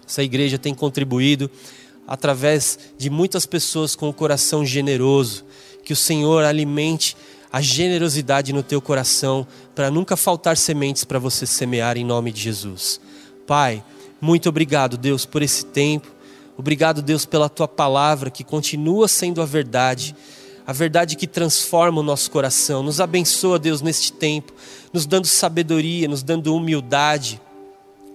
Essa 0.08 0.24
igreja 0.24 0.58
tem 0.58 0.74
contribuído 0.74 1.50
através 2.08 2.78
de 2.98 3.10
muitas 3.10 3.46
pessoas 3.46 3.96
com 3.96 4.10
o 4.10 4.14
coração 4.14 4.66
generoso. 4.66 5.46
Que 5.84 5.94
o 5.94 5.96
Senhor 5.96 6.44
alimente 6.44 7.16
a 7.52 7.60
generosidade 7.60 8.54
no 8.54 8.64
teu 8.64 8.82
coração 8.82 9.46
para 9.76 9.92
nunca 9.92 10.16
faltar 10.16 10.56
sementes 10.56 11.04
para 11.04 11.20
você 11.20 11.46
semear 11.46 11.98
em 11.98 12.06
nome 12.06 12.32
de 12.32 12.42
Jesus. 12.42 13.02
Pai, 13.46 13.84
muito 14.22 14.48
obrigado, 14.48 14.98
Deus, 14.98 15.26
por 15.26 15.42
esse 15.42 15.66
tempo. 15.66 16.08
Obrigado, 16.58 17.02
Deus, 17.02 17.26
pela 17.26 17.50
tua 17.50 17.68
palavra 17.68 18.30
que 18.30 18.44
continua 18.44 19.08
sendo 19.08 19.42
a 19.42 19.46
verdade 19.46 20.16
a 20.72 20.74
verdade 20.74 21.18
que 21.18 21.28
transforma 21.28 22.00
o 22.00 22.04
nosso 22.04 22.32
coração. 22.32 22.82
Nos 22.82 23.02
abençoa, 23.02 23.60
Deus, 23.60 23.82
neste 23.82 24.14
tempo, 24.14 24.54
nos 24.94 25.06
dando 25.06 25.28
sabedoria, 25.28 26.08
nos 26.08 26.24
dando 26.24 26.56
humildade, 26.56 27.42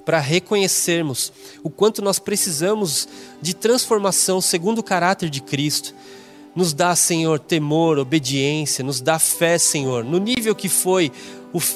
para 0.07 0.19
reconhecermos 0.19 1.31
o 1.62 1.69
quanto 1.69 2.01
nós 2.01 2.19
precisamos 2.19 3.07
de 3.42 3.53
transformação 3.53 4.40
segundo 4.40 4.79
o 4.79 4.83
caráter 4.83 5.29
de 5.29 5.42
Cristo. 5.42 5.95
Nos 6.55 6.73
dá, 6.73 6.97
Senhor, 6.97 7.38
temor, 7.38 7.99
obediência, 7.99 8.83
nos 8.83 9.03
dá 9.03 9.19
fé, 9.19 9.59
Senhor, 9.59 10.03
no 10.03 10.16
nível 10.16 10.55
que 10.55 10.71
foi 10.71 11.12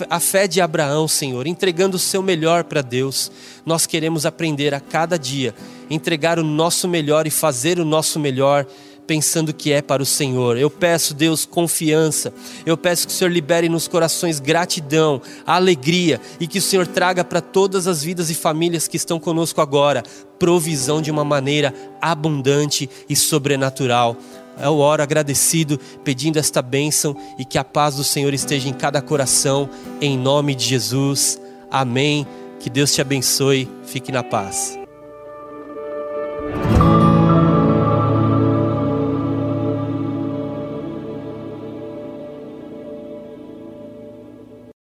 a 0.09 0.19
fé 0.19 0.47
de 0.47 0.63
Abraão, 0.63 1.07
Senhor, 1.07 1.47
entregando 1.47 1.97
o 1.97 2.01
seu 2.01 2.23
melhor 2.23 2.65
para 2.65 2.81
Deus. 2.81 3.31
Nós 3.67 3.85
queremos 3.85 4.25
aprender 4.25 4.73
a 4.73 4.81
cada 4.81 5.19
dia, 5.19 5.55
entregar 5.91 6.39
o 6.39 6.43
nosso 6.43 6.89
melhor 6.89 7.27
e 7.27 7.31
fazer 7.31 7.79
o 7.79 7.85
nosso 7.85 8.19
melhor 8.19 8.67
pensando 9.07 9.53
que 9.53 9.73
é 9.73 9.83
para 9.83 10.03
o 10.03 10.07
Senhor. 10.07 10.57
Eu 10.57 10.71
peço, 10.71 11.15
Deus, 11.15 11.45
confiança. 11.45 12.33
Eu 12.65 12.77
peço 12.77 13.07
que 13.07 13.13
o 13.13 13.17
Senhor 13.17 13.31
libere 13.31 13.69
nos 13.69 13.89
corações 13.89 14.41
gratidão, 14.41 15.21
alegria 15.47 16.21
e 16.39 16.47
que 16.47 16.59
o 16.59 16.63
Senhor 16.63 16.87
traga 16.87 17.25
para 17.25 17.41
todas 17.41 17.87
as 17.87 18.03
vidas 18.03 18.31
e 18.31 18.35
famílias 18.35 18.87
que 18.87 18.97
estão 18.97 19.19
conosco 19.19 19.61
agora 19.61 20.03
provisão 20.41 21.03
de 21.03 21.11
uma 21.11 21.23
maneira 21.23 21.73
abundante 22.01 22.89
e 23.09 23.15
sobrenatural. 23.15 24.17
Eu 24.59 24.79
oro 24.79 25.03
agradecido, 25.03 25.79
pedindo 26.03 26.39
esta 26.39 26.61
bênção 26.61 27.17
e 27.39 27.45
que 27.45 27.59
a 27.59 27.65
paz 27.65 27.97
do 27.97 28.05
Senhor 28.05 28.33
esteja 28.35 28.69
em 28.69 28.73
cada 28.73 29.01
coração, 29.01 29.69
em 30.01 30.19
nome 30.19 30.55
de 30.55 30.65
Jesus. 30.65 31.41
Amém. 31.71 32.27
Que 32.59 32.69
Deus 32.69 32.93
te 32.93 33.01
abençoe. 33.01 33.69
Fique 33.85 34.11
na 34.11 34.23
paz. 34.23 34.80